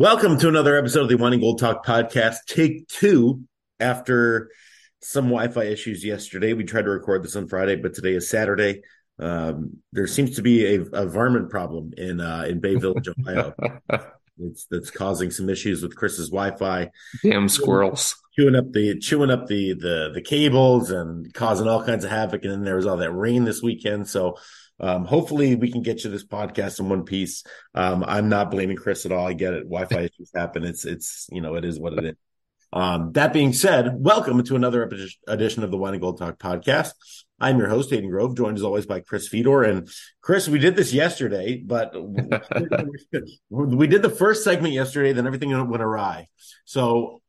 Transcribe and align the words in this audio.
Welcome 0.00 0.38
to 0.38 0.48
another 0.48 0.78
episode 0.78 1.02
of 1.02 1.08
the 1.10 1.16
Wine 1.16 1.34
and 1.34 1.42
Gold 1.42 1.58
Talk 1.58 1.84
podcast, 1.84 2.46
take 2.46 2.88
two. 2.88 3.44
After 3.78 4.48
some 5.02 5.26
Wi-Fi 5.26 5.64
issues 5.64 6.02
yesterday, 6.02 6.54
we 6.54 6.64
tried 6.64 6.86
to 6.86 6.90
record 6.90 7.22
this 7.22 7.36
on 7.36 7.48
Friday, 7.48 7.76
but 7.76 7.92
today 7.92 8.14
is 8.14 8.30
Saturday. 8.30 8.80
Um, 9.18 9.82
there 9.92 10.06
seems 10.06 10.36
to 10.36 10.42
be 10.42 10.74
a, 10.74 10.80
a 10.94 11.06
varmint 11.06 11.50
problem 11.50 11.92
in 11.98 12.18
uh, 12.18 12.46
in 12.48 12.60
Bay 12.60 12.76
Village, 12.76 13.10
Ohio. 13.10 13.54
it's 14.38 14.64
that's 14.70 14.90
causing 14.90 15.30
some 15.30 15.50
issues 15.50 15.82
with 15.82 15.94
Chris's 15.94 16.30
Wi-Fi. 16.30 16.88
Damn 17.22 17.50
squirrels 17.50 18.16
chewing 18.38 18.56
up 18.56 18.72
the 18.72 18.98
chewing 19.00 19.30
up 19.30 19.48
the 19.48 19.74
the 19.74 20.12
the 20.14 20.22
cables 20.22 20.90
and 20.90 21.30
causing 21.34 21.68
all 21.68 21.84
kinds 21.84 22.04
of 22.04 22.10
havoc. 22.10 22.42
And 22.44 22.52
then 22.52 22.64
there 22.64 22.76
was 22.76 22.86
all 22.86 22.96
that 22.96 23.12
rain 23.12 23.44
this 23.44 23.62
weekend, 23.62 24.08
so 24.08 24.38
um, 24.80 25.04
hopefully, 25.04 25.54
we 25.54 25.70
can 25.70 25.82
get 25.82 26.04
you 26.04 26.10
this 26.10 26.24
podcast 26.24 26.80
in 26.80 26.88
one 26.88 27.04
piece. 27.04 27.44
Um, 27.74 28.04
I'm 28.06 28.28
not 28.28 28.50
blaming 28.50 28.76
Chris 28.76 29.04
at 29.06 29.12
all. 29.12 29.26
I 29.26 29.34
get 29.34 29.54
it. 29.54 29.64
Wi-Fi 29.64 30.00
issues 30.00 30.30
happen. 30.34 30.64
It's 30.64 30.84
it's 30.84 31.28
you 31.30 31.40
know 31.40 31.54
it 31.54 31.64
is 31.64 31.78
what 31.78 31.92
it 31.94 32.04
is. 32.04 32.16
Um, 32.72 33.12
that 33.12 33.32
being 33.32 33.52
said, 33.52 33.94
welcome 33.96 34.42
to 34.44 34.54
another 34.54 34.88
edition 35.26 35.64
of 35.64 35.70
the 35.70 35.76
Wine 35.76 35.94
and 35.94 36.00
Gold 36.00 36.18
Talk 36.18 36.38
podcast. 36.38 36.92
I'm 37.40 37.58
your 37.58 37.68
host, 37.68 37.90
Hayden 37.90 38.10
Grove, 38.10 38.36
joined 38.36 38.58
as 38.58 38.62
always 38.62 38.86
by 38.86 39.00
Chris 39.00 39.26
Fedor. 39.26 39.64
And 39.64 39.88
Chris, 40.20 40.46
we 40.46 40.60
did 40.60 40.76
this 40.76 40.92
yesterday, 40.92 41.60
but 41.64 41.92
we 43.50 43.86
did 43.88 44.02
the 44.02 44.14
first 44.16 44.44
segment 44.44 44.72
yesterday, 44.72 45.12
then 45.12 45.26
everything 45.26 45.50
went 45.68 45.82
awry. 45.82 46.28
So 46.64 47.22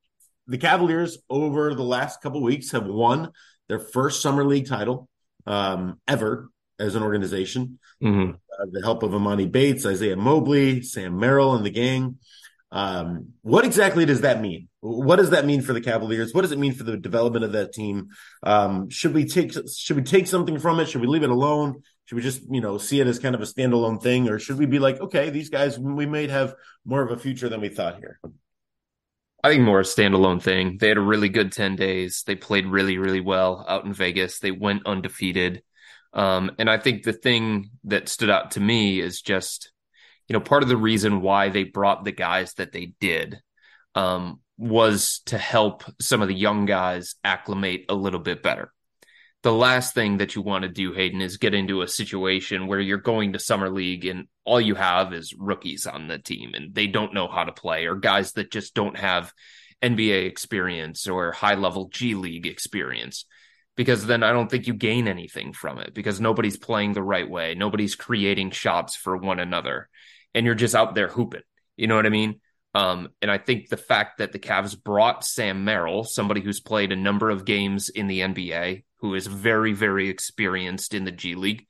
the 0.46 0.60
Cavaliers 0.60 1.18
over 1.30 1.74
the 1.74 1.84
last 1.84 2.22
couple 2.22 2.44
weeks 2.44 2.72
have 2.72 2.86
won 2.86 3.32
their 3.68 3.80
first 3.80 4.22
summer 4.22 4.46
league 4.46 4.68
title 4.68 5.10
um, 5.48 6.00
ever 6.08 6.50
as 6.82 6.96
an 6.96 7.04
organization. 7.04 7.80
Mm-hmm. 8.04 8.32
Uh, 8.32 8.66
the 8.72 8.82
help 8.82 9.04
of 9.04 9.12
Emoni 9.12 9.50
Bates, 9.50 9.86
Isaiah 9.86 10.18
Mobley, 10.18 10.82
Sam 10.82 11.20
Merrill, 11.20 11.56
and 11.56 11.66
the 11.66 11.70
gang. 11.70 12.18
Um, 12.72 13.34
what 13.42 13.66
exactly 13.66 14.06
does 14.06 14.22
that 14.22 14.42
mean? 14.42 14.70
What 14.80 15.18
does 15.18 15.32
that 15.32 15.46
mean 15.46 15.62
for 15.62 15.74
the 15.74 15.82
Cavaliers? 15.82 16.34
What 16.34 16.42
does 16.42 16.52
it 16.52 16.60
mean 16.60 16.74
for 16.74 16.84
the 16.84 16.98
development 16.98 17.46
of 17.46 17.52
that 17.52 17.74
team? 17.74 18.10
Um, 18.44 18.90
should 18.90 19.14
we 19.14 19.26
take 19.26 19.54
should 19.70 19.98
we 19.98 20.04
take 20.04 20.28
something 20.28 20.58
from 20.58 20.80
it? 20.80 20.88
Should 20.90 21.02
we 21.02 21.08
leave 21.08 21.24
it 21.24 21.30
alone? 21.30 21.84
Should 22.06 22.16
we 22.16 22.22
just 22.22 22.42
you 22.50 22.62
know 22.62 22.78
see 22.78 23.00
it 23.00 23.08
as 23.08 23.20
kind 23.20 23.36
of 23.36 23.42
a 23.42 23.46
standalone 23.46 24.02
thing, 24.02 24.30
or 24.30 24.40
should 24.40 24.58
we 24.58 24.66
be 24.66 24.80
like, 24.80 25.00
okay, 25.00 25.30
these 25.30 25.50
guys 25.50 25.78
we 25.78 26.06
may 26.06 26.28
have 26.28 26.56
more 26.86 27.02
of 27.02 27.12
a 27.12 27.22
future 27.22 27.50
than 27.50 27.62
we 27.62 27.70
thought 27.70 27.98
here? 27.98 28.20
I 29.44 29.50
think 29.50 29.64
more 29.64 29.80
a 29.80 29.84
standalone 29.84 30.42
thing. 30.42 30.78
They 30.80 30.88
had 30.90 30.98
a 30.98 31.02
really 31.02 31.30
good 31.30 31.52
10 31.52 31.76
days. 31.76 32.24
They 32.28 32.36
played 32.36 32.68
really, 32.68 33.00
really 33.00 33.22
well 33.22 33.66
out 33.68 33.86
in 33.86 33.94
Vegas. 33.94 34.40
They 34.40 34.52
went 34.52 34.86
undefeated. 34.86 35.64
Um, 36.14 36.52
and 36.60 36.70
I 36.70 36.78
think 36.78 37.04
the 37.04 37.14
thing 37.14 37.72
that 37.86 38.10
stood 38.10 38.30
out 38.30 38.52
to 38.52 38.60
me 38.60 39.00
is 39.00 39.22
just, 39.22 39.72
you 40.28 40.34
know, 40.34 40.40
part 40.40 40.64
of 40.64 40.70
the 40.70 40.78
reason 40.78 41.22
why 41.22 41.50
they 41.50 41.64
brought 41.64 42.04
the 42.04 42.12
guys 42.12 42.54
that 42.56 42.72
they 42.72 42.94
did 43.00 43.40
um, 43.96 44.40
was 44.58 45.22
to 45.28 45.38
help 45.38 45.84
some 46.00 46.22
of 46.22 46.28
the 46.28 46.36
young 46.36 46.66
guys 46.66 47.16
acclimate 47.24 47.86
a 47.90 47.96
little 47.96 48.20
bit 48.20 48.44
better. 48.44 48.72
The 49.44 49.52
last 49.52 49.96
thing 49.96 50.18
that 50.18 50.36
you 50.36 50.44
want 50.44 50.64
to 50.64 50.70
do, 50.70 50.94
Hayden, 50.94 51.22
is 51.22 51.38
get 51.38 51.56
into 51.56 51.82
a 51.82 51.88
situation 51.88 52.68
where 52.68 52.80
you're 52.80 53.00
going 53.00 53.34
to 53.34 53.40
summer 53.40 53.72
league 53.72 54.06
and 54.06 54.28
all 54.46 54.62
you 54.62 54.76
have 54.76 55.14
is 55.14 55.34
rookies 55.36 55.88
on 55.88 56.08
the 56.08 56.20
team 56.20 56.52
and 56.54 56.76
they 56.76 56.86
don't 56.86 57.14
know 57.14 57.28
how 57.28 57.44
to 57.44 57.52
play 57.52 57.88
or 57.88 57.96
guys 57.96 58.34
that 58.34 58.52
just 58.52 58.76
don't 58.76 58.98
have 59.00 59.34
NBA 59.82 60.28
experience 60.28 61.08
or 61.08 61.32
high 61.32 61.56
level 61.56 61.90
G 61.90 62.14
League 62.14 62.46
experience 62.46 63.26
because 63.82 64.06
then 64.06 64.22
I 64.22 64.32
don't 64.32 64.48
think 64.48 64.68
you 64.68 64.76
gain 64.76 65.08
anything 65.08 65.54
from 65.54 65.80
it 65.80 65.96
because 65.96 66.22
nobody's 66.22 66.56
playing 66.56 66.94
the 66.94 67.02
right 67.02 67.28
way. 67.28 67.56
Nobody's 67.56 67.96
creating 67.96 68.52
shots 68.52 68.96
for 68.96 69.18
one 69.18 69.40
another. 69.40 69.90
And 70.36 70.46
you're 70.46 70.54
just 70.54 70.76
out 70.76 70.94
there 70.94 71.08
hooping. 71.08 71.42
You 71.78 71.88
know 71.88 71.96
what 71.96 72.06
I 72.06 72.10
mean? 72.10 72.42
Um, 72.76 73.10
and 73.24 73.32
I 73.32 73.40
think 73.40 73.70
the 73.70 73.78
fact 73.78 74.20
that 74.20 74.34
the 74.34 74.38
Cavs 74.38 74.80
brought 74.80 75.26
Sam 75.26 75.66
Merrill, 75.66 76.04
somebody 76.04 76.42
who's 76.42 76.60
played 76.60 76.92
a 76.92 76.96
number 76.96 77.32
of 77.32 77.44
games 77.44 77.90
in 77.90 78.06
the 78.06 78.20
NBA, 78.20 78.84
who 78.98 79.16
is 79.16 79.26
very, 79.26 79.74
very 79.74 80.10
experienced 80.10 80.94
in 80.94 81.04
the 81.04 81.12
G 81.12 81.34
League, 81.34 81.66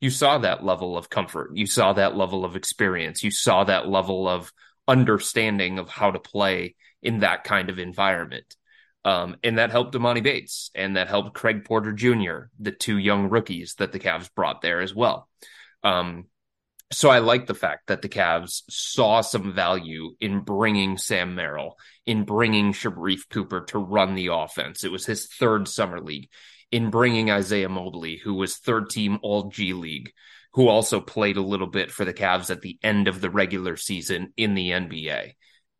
you 0.00 0.10
saw 0.10 0.38
that 0.38 0.64
level 0.64 0.96
of 0.96 1.10
comfort. 1.10 1.50
You 1.54 1.66
saw 1.66 1.94
that 1.94 2.16
level 2.16 2.44
of 2.44 2.54
experience. 2.54 3.24
You 3.24 3.32
saw 3.32 3.64
that 3.64 3.88
level 3.88 4.28
of 4.28 4.52
understanding 4.86 5.80
of 5.80 5.88
how 5.88 6.12
to 6.12 6.20
play 6.20 6.76
in 7.02 7.18
that 7.20 7.42
kind 7.42 7.70
of 7.70 7.80
environment. 7.80 8.54
Um, 9.06 9.36
and 9.44 9.58
that 9.58 9.70
helped 9.70 9.94
Emoni 9.94 10.20
Bates 10.20 10.72
and 10.74 10.96
that 10.96 11.06
helped 11.06 11.32
Craig 11.32 11.64
Porter 11.64 11.92
Jr., 11.92 12.48
the 12.58 12.72
two 12.72 12.98
young 12.98 13.30
rookies 13.30 13.76
that 13.78 13.92
the 13.92 14.00
Cavs 14.00 14.28
brought 14.34 14.62
there 14.62 14.80
as 14.80 14.92
well. 14.92 15.28
Um, 15.84 16.24
so 16.90 17.08
I 17.08 17.20
like 17.20 17.46
the 17.46 17.54
fact 17.54 17.86
that 17.86 18.02
the 18.02 18.08
Cavs 18.08 18.62
saw 18.68 19.20
some 19.20 19.54
value 19.54 20.16
in 20.20 20.40
bringing 20.40 20.98
Sam 20.98 21.36
Merrill, 21.36 21.78
in 22.04 22.24
bringing 22.24 22.72
Sharife 22.72 23.28
Cooper 23.30 23.60
to 23.66 23.78
run 23.78 24.16
the 24.16 24.30
offense. 24.32 24.82
It 24.82 24.90
was 24.90 25.06
his 25.06 25.28
third 25.28 25.68
summer 25.68 26.00
league. 26.00 26.28
In 26.72 26.90
bringing 26.90 27.30
Isaiah 27.30 27.68
Mobley, 27.68 28.16
who 28.16 28.34
was 28.34 28.56
third 28.56 28.90
team 28.90 29.20
All 29.22 29.50
G 29.50 29.72
League, 29.72 30.10
who 30.54 30.66
also 30.66 31.00
played 31.00 31.36
a 31.36 31.42
little 31.42 31.68
bit 31.68 31.92
for 31.92 32.04
the 32.04 32.12
Cavs 32.12 32.50
at 32.50 32.60
the 32.60 32.76
end 32.82 33.06
of 33.06 33.20
the 33.20 33.30
regular 33.30 33.76
season 33.76 34.32
in 34.36 34.54
the 34.54 34.70
NBA 34.70 35.34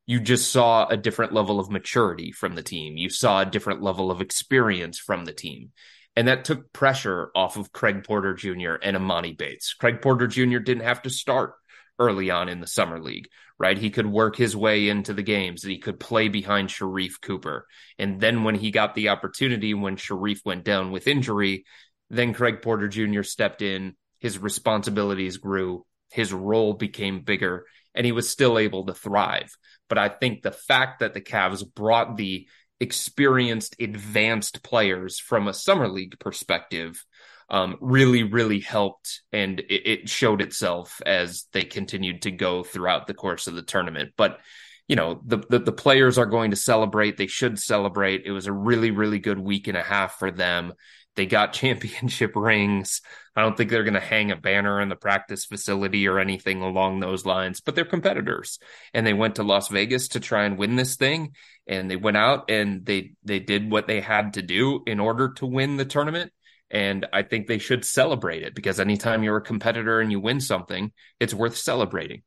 you 0.07 0.21
just 0.21 0.53
saw 0.53 0.87
a 0.87 0.97
different 0.97 1.33
level 1.33 1.59
of 1.59 1.71
maturity 1.71 2.31
from 2.31 2.55
the 2.55 2.63
team. 2.63 2.97
You 2.97 3.11
saw 3.11 3.41
a 3.41 3.47
different 3.47 3.83
level 3.83 4.11
of 4.11 4.21
experience 4.21 4.99
from 4.99 5.25
the 5.25 5.33
team. 5.33 5.73
And 6.15 6.29
that 6.29 6.45
took 6.45 6.73
pressure 6.73 7.31
off 7.35 7.57
of 7.57 7.73
Craig 7.73 8.05
Porter 8.05 8.33
Jr. 8.33 8.75
and 8.83 8.97
Emoni 8.97 9.37
Bates. 9.37 9.75
Craig 9.75 10.01
Porter 10.01 10.29
Jr. 10.29 10.59
didn't 10.59 10.85
have 10.85 11.03
to 11.03 11.11
start 11.11 11.55
early 11.99 12.31
on 12.31 12.49
in 12.49 12.61
the 12.61 12.67
summer 12.67 13.01
league, 13.01 13.29
right? 13.59 13.77
He 13.77 13.91
could 13.91 14.07
work 14.07 14.37
his 14.37 14.57
way 14.57 14.89
into 14.89 15.13
the 15.13 15.23
games 15.23 15.63
he 15.63 15.79
could 15.79 15.99
play 15.99 16.29
behind 16.29 16.69
Sharife 16.69 17.21
Cooper. 17.21 17.67
And 17.99 18.21
then 18.21 18.45
when 18.45 18.55
he 18.55 18.71
got 18.71 18.95
the 18.95 19.11
opportunity, 19.11 19.75
when 19.75 19.97
Sharife 19.97 20.41
went 20.45 20.65
down 20.65 20.91
with 20.91 21.09
injury, 21.09 21.65
then 22.11 22.33
Craig 22.33 22.63
Porter 22.63 22.89
Jr. 22.89 23.23
stepped 23.23 23.61
in. 23.61 23.97
His 24.21 24.39
responsibilities 24.39 25.37
grew. 25.37 25.85
His 26.13 26.33
role 26.33 26.73
became 26.75 27.21
bigger 27.21 27.67
and 27.97 28.07
he 28.07 28.13
was 28.13 28.29
still 28.29 28.59
able 28.59 28.87
to 28.87 28.95
thrive. 28.95 29.57
But 29.89 29.99
I 29.99 30.09
think 30.09 30.43
the 30.43 30.53
fact 30.53 31.01
that 31.01 31.15
the 31.15 31.21
Cavs 31.21 31.65
brought 31.75 32.17
the 32.17 32.47
experienced, 32.79 33.77
advanced 33.81 34.63
players 34.63 35.19
from 35.19 35.49
a 35.49 35.55
summer 35.55 35.89
league 35.89 36.19
perspective 36.21 37.05
um, 37.49 37.77
really, 37.81 38.25
really 38.25 38.61
helped, 38.61 39.23
and 39.33 39.61
it, 39.61 39.87
it 39.87 40.09
showed 40.09 40.43
itself 40.43 41.01
as 41.07 41.47
they 41.53 41.63
continued 41.63 42.23
to 42.23 42.31
go 42.31 42.65
throughout 42.65 43.07
the 43.07 43.15
course 43.15 43.47
of 43.47 43.55
the 43.55 43.63
tournament. 43.63 44.13
But 44.17 44.41
you 44.89 44.95
know 44.95 45.21
the, 45.25 45.39
the, 45.49 45.59
the 45.59 45.73
players 45.73 46.17
are 46.17 46.27
going 46.27 46.53
to 46.53 46.57
celebrate 46.57 47.17
they 47.17 47.27
should 47.27 47.59
celebrate 47.59 48.23
it 48.25 48.31
was 48.31 48.47
a 48.47 48.53
really 48.53 48.93
really 48.93 49.19
good 49.19 49.39
week 49.39 49.67
and 49.67 49.77
a 49.77 49.83
half 49.83 50.17
for 50.17 50.31
them 50.31 50.75
they 51.17 51.27
got 51.27 51.53
championship 51.53 52.37
rings. 52.37 53.01
I 53.35 53.43
don't 53.43 53.57
think 53.57 53.71
they're 53.71 53.85
going 53.85 53.95
to 53.95 54.01
hang 54.01 54.31
a 54.31 54.37
banner 54.37 54.81
in 54.81 54.89
the 54.89 54.97
practice 54.97 55.45
facility 55.45 56.09
or 56.09 56.19
anything 56.19 56.63
along 56.63 57.01
those 57.01 57.27
lines, 57.27 57.61
but 57.61 57.75
they're 57.75 57.85
competitors. 57.85 58.59
And 58.95 59.07
they 59.07 59.13
went 59.13 59.37
to 59.37 59.43
Las 59.43 59.69
Vegas 59.69 60.09
to 60.09 60.21
try 60.21 60.45
and 60.45 60.57
win 60.57 60.77
this 60.77 60.97
thing. 60.97 61.35
And 61.67 61.91
they 61.91 61.97
went 61.97 62.17
out 62.17 62.51
and 62.51 62.87
they, 62.87 63.13
they 63.25 63.41
did 63.41 63.71
what 63.71 63.87
they 63.87 64.01
had 64.01 64.35
to 64.35 64.43
do 64.43 64.83
in 64.87 65.01
order 65.01 65.33
to 65.35 65.47
win 65.47 65.77
the 65.77 65.85
tournament. 65.85 66.33
And 66.71 67.07
I 67.13 67.23
think 67.23 67.47
they 67.47 67.59
should 67.59 67.85
celebrate 67.85 68.43
it 68.43 68.55
because 68.55 68.81
anytime 68.81 69.23
you're 69.23 69.37
a 69.37 69.43
competitor 69.43 70.01
and 70.01 70.11
you 70.11 70.19
win 70.19 70.41
something, 70.41 70.93
it's 71.21 71.35
worth 71.35 71.57
celebrating. 71.57 72.23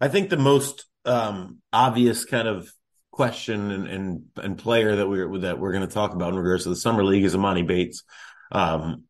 I 0.00 0.08
think 0.08 0.30
the 0.30 0.36
most 0.36 0.86
um, 1.04 1.58
obvious 1.72 2.24
kind 2.24 2.48
of 2.48 2.68
question 3.16 3.70
and, 3.70 3.88
and, 3.88 4.22
and 4.36 4.58
player 4.58 4.96
that 4.96 5.08
we're 5.08 5.38
that 5.38 5.58
we're 5.58 5.72
going 5.72 5.86
to 5.86 5.92
talk 5.92 6.12
about 6.12 6.34
in 6.34 6.38
regards 6.38 6.64
to 6.64 6.68
the 6.68 6.76
summer 6.76 7.02
league 7.02 7.24
is 7.24 7.34
Emoni 7.34 7.66
Bates. 7.66 8.04
Um, 8.52 9.04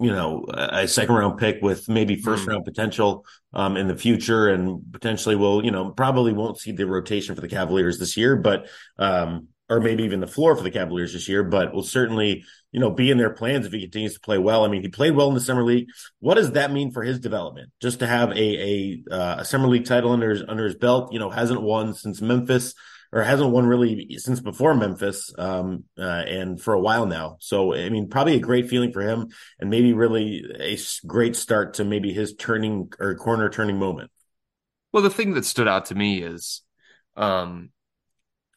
you 0.00 0.10
know, 0.10 0.46
a 0.52 0.88
second 0.88 1.14
round 1.14 1.38
pick 1.38 1.62
with 1.62 1.88
maybe 1.88 2.16
first 2.16 2.44
mm. 2.44 2.48
round 2.48 2.64
potential 2.64 3.24
um, 3.52 3.76
in 3.76 3.86
the 3.86 3.94
future, 3.94 4.48
and 4.48 4.82
potentially 4.92 5.36
will 5.36 5.64
you 5.64 5.70
know 5.70 5.90
probably 5.90 6.32
won't 6.32 6.58
see 6.58 6.72
the 6.72 6.86
rotation 6.86 7.36
for 7.36 7.40
the 7.40 7.48
Cavaliers 7.48 8.00
this 8.00 8.16
year, 8.16 8.34
but 8.34 8.66
um, 8.98 9.46
or 9.70 9.78
maybe 9.80 10.02
even 10.02 10.18
the 10.18 10.26
floor 10.26 10.56
for 10.56 10.64
the 10.64 10.70
Cavaliers 10.70 11.12
this 11.12 11.28
year, 11.28 11.44
but 11.44 11.72
will 11.72 11.84
certainly, 11.84 12.44
you 12.72 12.80
know, 12.80 12.90
be 12.90 13.12
in 13.12 13.18
their 13.18 13.30
plans 13.30 13.64
if 13.64 13.72
he 13.72 13.80
continues 13.80 14.14
to 14.14 14.20
play 14.20 14.38
well. 14.38 14.64
I 14.64 14.68
mean, 14.68 14.82
he 14.82 14.88
played 14.88 15.14
well 15.14 15.28
in 15.28 15.34
the 15.34 15.40
summer 15.40 15.62
league. 15.62 15.86
What 16.18 16.34
does 16.34 16.52
that 16.52 16.72
mean 16.72 16.90
for 16.90 17.04
his 17.04 17.20
development? 17.20 17.70
Just 17.80 18.00
to 18.00 18.08
have 18.08 18.32
a 18.32 18.34
a, 18.34 19.02
uh, 19.08 19.36
a 19.38 19.44
summer 19.44 19.68
league 19.68 19.86
title 19.86 20.10
under 20.10 20.30
his 20.30 20.42
under 20.48 20.64
his 20.64 20.74
belt, 20.74 21.12
you 21.12 21.20
know, 21.20 21.30
hasn't 21.30 21.62
won 21.62 21.94
since 21.94 22.20
Memphis 22.20 22.74
or 23.12 23.22
hasn't 23.22 23.50
won 23.50 23.66
really 23.66 24.16
since 24.18 24.40
before 24.40 24.74
Memphis, 24.74 25.32
um, 25.38 25.84
uh, 25.98 26.02
and 26.02 26.60
for 26.60 26.72
a 26.72 26.80
while 26.80 27.06
now. 27.06 27.36
So, 27.40 27.74
I 27.74 27.90
mean, 27.90 28.08
probably 28.08 28.36
a 28.36 28.40
great 28.40 28.70
feeling 28.70 28.92
for 28.92 29.02
him, 29.02 29.28
and 29.60 29.68
maybe 29.68 29.92
really 29.92 30.44
a 30.58 30.78
great 31.06 31.36
start 31.36 31.74
to 31.74 31.84
maybe 31.84 32.12
his 32.12 32.34
turning 32.34 32.90
or 32.98 33.14
corner 33.14 33.50
turning 33.50 33.78
moment. 33.78 34.10
Well, 34.92 35.02
the 35.02 35.10
thing 35.10 35.34
that 35.34 35.44
stood 35.44 35.68
out 35.68 35.86
to 35.86 35.94
me 35.94 36.22
is, 36.22 36.62
um, 37.16 37.70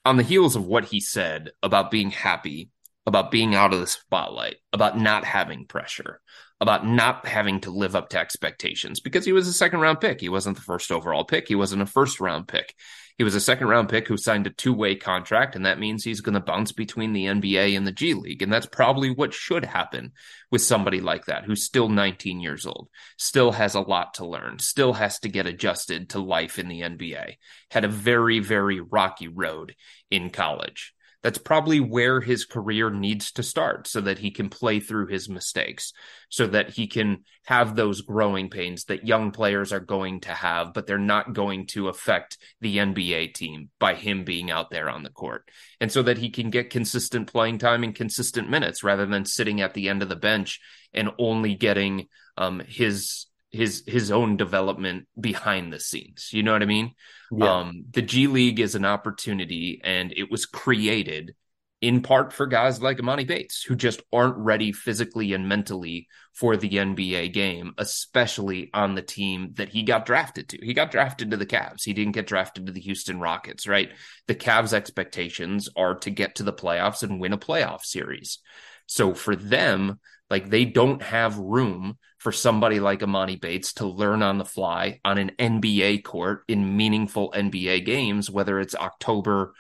on 0.06 0.18
the 0.18 0.24
heels 0.24 0.56
of 0.56 0.66
what 0.66 0.86
he 0.86 1.00
said 1.00 1.52
about 1.62 1.92
being 1.92 2.12
happy, 2.12 2.70
about 3.06 3.32
being 3.32 3.56
out 3.56 3.74
of 3.74 3.80
the 3.80 3.88
spotlight, 3.88 4.56
about 4.72 4.98
not 4.98 5.26
having 5.26 5.66
pressure, 5.66 6.22
about 6.62 6.86
not 6.86 7.26
having 7.26 7.60
to 7.62 7.72
live 7.72 7.96
up 7.96 8.10
to 8.10 8.20
expectations 8.20 9.00
because 9.00 9.26
he 9.26 9.34
was 9.34 9.48
a 9.48 9.54
second 9.54 9.82
round 9.82 10.00
pick. 10.00 10.22
He 10.22 10.30
wasn't 10.30 10.56
the 10.56 10.64
first 10.64 10.92
overall 10.92 11.26
pick. 11.26 11.48
He 11.48 11.56
wasn't 11.56 11.82
a 11.82 11.86
first 11.86 12.20
round 12.20 12.48
pick. 12.48 12.74
He 13.18 13.24
was 13.24 13.36
a 13.36 13.42
second 13.42 13.68
round 13.68 13.88
pick 13.88 14.08
who 14.08 14.18
signed 14.18 14.46
a 14.46 14.50
two 14.50 14.74
way 14.74 14.96
contract, 14.96 15.56
and 15.56 15.66
that 15.66 15.80
means 15.80 16.04
he's 16.04 16.22
going 16.22 16.34
to 16.34 16.42
bounce 16.42 16.74
between 16.74 17.14
the 17.14 17.26
NBA 17.26 17.78
and 17.78 17.88
the 17.88 17.94
G 17.94 18.14
League. 18.14 18.42
And 18.42 18.52
that's 18.52 18.66
probably 18.66 19.10
what 19.10 19.34
should 19.34 19.64
happen 19.64 20.12
with 20.52 20.62
somebody 20.62 21.00
like 21.00 21.26
that 21.26 21.46
who's 21.46 21.64
still 21.64 21.88
19 21.88 22.42
years 22.42 22.66
old, 22.66 22.90
still 23.18 23.52
has 23.52 23.76
a 23.76 23.80
lot 23.82 24.16
to 24.16 24.26
learn, 24.26 24.60
still 24.60 24.94
has 24.94 25.20
to 25.20 25.30
get 25.30 25.46
adjusted 25.46 26.10
to 26.10 26.20
life 26.20 26.60
in 26.60 26.68
the 26.68 26.82
NBA, 26.82 27.36
had 27.72 27.86
a 27.86 27.90
very, 27.90 28.40
very 28.40 28.82
rocky 28.82 29.30
road 29.30 29.76
in 30.12 30.30
college 30.30 30.95
that's 31.26 31.40
probably 31.40 31.80
where 31.80 32.22
his 32.22 32.46
career 32.46 32.92
needs 32.92 33.32
to 33.32 33.42
start 33.42 33.88
so 33.88 34.00
that 34.00 34.20
he 34.20 34.30
can 34.30 34.48
play 34.48 34.80
through 34.80 35.08
his 35.08 35.28
mistakes, 35.28 35.92
so 36.30 36.46
that 36.46 36.70
he 36.70 36.86
can 36.86 37.24
have 37.48 37.76
those 37.76 38.02
growing 38.02 38.48
pains 38.48 38.84
that 38.84 39.08
young 39.08 39.32
players 39.32 39.74
are 39.74 39.80
going 39.80 40.20
to 40.20 40.30
have, 40.30 40.72
but 40.72 40.86
they're 40.86 41.00
not 41.00 41.34
going 41.34 41.66
to 41.66 41.88
affect 41.88 42.38
the 42.62 42.78
NBA 42.78 43.34
team 43.34 43.72
by 43.80 43.96
him 43.96 44.24
being 44.24 44.52
out 44.52 44.70
there 44.70 44.88
on 44.88 45.02
the 45.02 45.10
court. 45.10 45.50
And 45.82 45.92
so 45.92 46.04
that 46.04 46.20
he 46.20 46.30
can 46.30 46.52
get 46.52 46.70
consistent 46.70 47.26
playing 47.26 47.58
time 47.58 47.84
and 47.84 47.96
consistent 47.96 48.48
minutes 48.48 48.84
rather 48.84 49.08
than 49.08 49.26
sitting 49.26 49.62
at 49.62 49.74
the 49.74 49.90
end 49.90 50.04
of 50.04 50.10
the 50.10 50.16
bench 50.16 50.60
and 50.94 51.10
only 51.18 51.56
getting 51.56 52.06
um, 52.38 52.62
his 52.68 53.26
his 53.52 53.84
his 53.88 54.12
own 54.12 54.38
development 54.38 55.08
behind 55.20 55.72
the 55.72 55.80
scenes. 55.80 56.30
You 56.32 56.44
know 56.44 56.54
what 56.54 56.64
I 56.64 56.66
mean? 56.66 56.94
Yeah. 57.32 57.60
Um, 57.60 57.86
the 57.92 58.02
G 58.02 58.28
League 58.28 58.60
is 58.60 58.76
an 58.76 58.86
opportunity, 58.86 59.82
and 59.84 60.14
it 60.16 60.30
was 60.30 60.46
created 60.46 61.36
in 61.82 62.02
part 62.02 62.34
for 62.34 62.48
guys 62.48 62.82
like 62.82 62.98
Emoni 62.98 63.28
Bates 63.28 63.62
who 63.62 63.76
just 63.76 64.02
aren't 64.12 64.38
ready 64.38 64.72
physically 64.72 65.34
and 65.34 65.48
mentally 65.48 66.08
for 66.34 66.58
the 66.58 66.70
NBA 66.70 67.32
game, 67.34 67.74
especially 67.78 68.70
on 68.74 68.96
the 68.96 69.02
team 69.02 69.52
that 69.58 69.70
he 69.70 69.84
got 69.84 70.06
drafted 70.06 70.50
to. 70.50 70.58
He 70.66 70.74
got 70.74 70.90
drafted 70.90 71.32
to 71.32 71.38
the 71.38 71.46
Cavs. 71.46 71.84
He 71.84 71.94
didn't 71.94 72.14
get 72.14 72.28
drafted 72.28 72.66
to 72.66 72.72
the 72.72 72.82
Houston 72.82 73.20
Rockets, 73.20 73.68
right? 73.68 73.92
The 74.28 74.36
Cavs' 74.36 74.74
expectations 74.74 75.70
are 75.76 75.96
to 76.00 76.10
get 76.10 76.36
to 76.36 76.44
the 76.44 76.54
playoffs 76.54 77.04
and 77.04 77.20
win 77.20 77.34
a 77.34 77.38
playoff 77.38 77.84
series. 77.84 78.40
So 78.88 79.14
for 79.14 79.36
them, 79.36 80.00
like 80.30 80.50
they 80.50 80.66
don't 80.66 81.02
have 81.02 81.38
room 81.38 81.98
for 82.26 82.32
somebody 82.32 82.80
like 82.80 83.02
Emoni 83.02 83.40
Bates 83.40 83.74
to 83.74 83.86
learn 83.86 84.24
on 84.24 84.40
the 84.40 84.46
fly 84.46 85.00
on 85.06 85.20
an 85.20 85.34
NBA 85.38 86.04
court 86.04 86.42
in 86.48 86.76
meaningful 86.76 87.32
NBA 87.36 87.86
games, 87.86 88.32
whether 88.32 88.60
it's 88.60 88.74
October, 88.74 89.54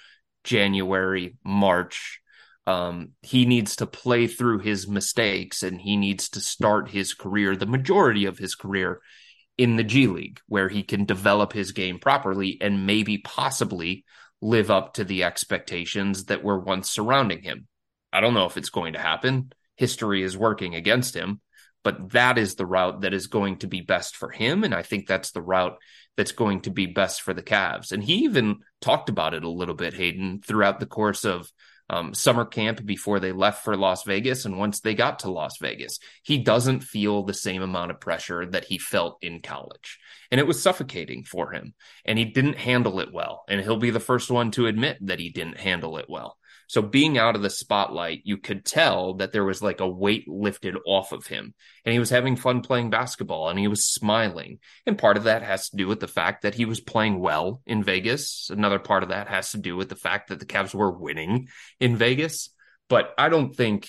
January, 0.43 1.37
March. 1.43 2.21
Um, 2.65 3.11
he 3.21 3.45
needs 3.45 3.75
to 3.75 3.85
play 3.85 4.25
through 4.25 4.61
his 4.61 4.87
mistakes 4.87 5.61
and 5.61 5.79
he 5.79 5.95
needs 5.95 6.29
to 6.29 6.39
start 6.41 6.89
his 6.89 7.13
career, 7.13 7.55
the 7.55 7.67
majority 7.67 8.25
of 8.25 8.39
his 8.39 8.55
career, 8.55 8.99
in 9.59 9.75
the 9.75 9.83
G 9.83 10.07
League, 10.07 10.39
where 10.47 10.67
he 10.67 10.81
can 10.81 11.05
develop 11.05 11.53
his 11.53 11.71
game 11.71 11.99
properly 11.99 12.57
and 12.59 12.87
maybe 12.87 13.19
possibly 13.19 14.05
live 14.41 14.71
up 14.71 14.95
to 14.95 15.03
the 15.03 15.23
expectations 15.23 16.25
that 16.25 16.43
were 16.43 16.59
once 16.59 16.89
surrounding 16.89 17.43
him. 17.43 17.67
I 18.11 18.21
don't 18.21 18.33
know 18.33 18.47
if 18.47 18.57
it's 18.57 18.71
going 18.71 18.93
to 18.93 18.99
happen 18.99 19.51
history 19.75 20.23
is 20.23 20.37
working 20.37 20.75
against 20.75 21.15
him. 21.15 21.41
But 21.85 22.11
that 22.11 22.37
is 22.37 22.55
the 22.55 22.65
route 22.65 23.01
that 23.01 23.13
is 23.13 23.27
going 23.27 23.59
to 23.59 23.67
be 23.67 23.79
best 23.79 24.17
for 24.17 24.29
him. 24.29 24.63
And 24.65 24.73
I 24.73 24.81
think 24.81 25.07
that's 25.07 25.31
the 25.31 25.41
route 25.41 25.77
that's 26.17 26.31
going 26.33 26.61
to 26.61 26.71
be 26.71 26.87
best 26.87 27.21
for 27.21 27.33
the 27.33 27.43
Cavs. 27.43 27.91
And 27.91 28.03
he 28.03 28.23
even 28.25 28.57
talked 28.81 29.07
about 29.07 29.35
it 29.35 29.43
a 29.43 29.49
little 29.49 29.75
bit, 29.75 29.93
Hayden, 29.93 30.41
throughout 30.41 30.79
the 30.79 30.87
course 30.87 31.23
of 31.23 31.49
um, 31.87 32.15
summer 32.15 32.45
camp 32.45 32.83
before 32.83 33.19
they 33.19 33.31
left 33.31 33.63
for 33.63 33.77
Las 33.77 34.03
Vegas. 34.03 34.45
And 34.45 34.57
once 34.57 34.79
they 34.79 34.95
got 34.95 35.19
to 35.19 35.31
Las 35.31 35.59
Vegas, 35.61 35.99
he 36.23 36.39
doesn't 36.39 36.83
feel 36.83 37.23
the 37.23 37.33
same 37.33 37.61
amount 37.61 37.91
of 37.91 37.99
pressure 37.99 38.45
that 38.47 38.65
he 38.65 38.79
felt 38.79 39.19
in 39.21 39.41
college. 39.41 39.99
And 40.31 40.39
it 40.39 40.47
was 40.47 40.61
suffocating 40.61 41.23
for 41.23 41.53
him. 41.53 41.75
And 42.03 42.17
he 42.17 42.25
didn't 42.25 42.57
handle 42.57 42.99
it 42.99 43.13
well. 43.13 43.43
And 43.47 43.61
he'll 43.61 43.77
be 43.77 43.91
the 43.91 43.99
first 43.99 44.31
one 44.31 44.51
to 44.51 44.65
admit 44.65 44.97
that 45.01 45.19
he 45.19 45.29
didn't 45.29 45.59
handle 45.59 45.97
it 45.97 46.05
well. 46.09 46.37
So 46.67 46.81
being 46.81 47.17
out 47.17 47.35
of 47.35 47.41
the 47.41 47.49
spotlight, 47.49 48.21
you 48.23 48.37
could 48.37 48.65
tell 48.65 49.15
that 49.15 49.31
there 49.31 49.43
was 49.43 49.61
like 49.61 49.79
a 49.79 49.87
weight 49.87 50.27
lifted 50.27 50.75
off 50.85 51.11
of 51.11 51.27
him 51.27 51.53
and 51.83 51.93
he 51.93 51.99
was 51.99 52.09
having 52.09 52.35
fun 52.35 52.61
playing 52.61 52.89
basketball 52.89 53.49
and 53.49 53.59
he 53.59 53.67
was 53.67 53.91
smiling. 53.91 54.59
And 54.85 54.97
part 54.97 55.17
of 55.17 55.25
that 55.25 55.43
has 55.43 55.69
to 55.69 55.77
do 55.77 55.87
with 55.87 55.99
the 55.99 56.07
fact 56.07 56.41
that 56.43 56.55
he 56.55 56.65
was 56.65 56.79
playing 56.79 57.19
well 57.19 57.61
in 57.65 57.83
Vegas. 57.83 58.49
Another 58.49 58.79
part 58.79 59.03
of 59.03 59.09
that 59.09 59.27
has 59.27 59.51
to 59.51 59.57
do 59.57 59.75
with 59.75 59.89
the 59.89 59.95
fact 59.95 60.29
that 60.29 60.39
the 60.39 60.45
Cavs 60.45 60.73
were 60.73 60.91
winning 60.91 61.47
in 61.79 61.97
Vegas. 61.97 62.49
But 62.89 63.13
I 63.17 63.29
don't 63.29 63.55
think, 63.55 63.87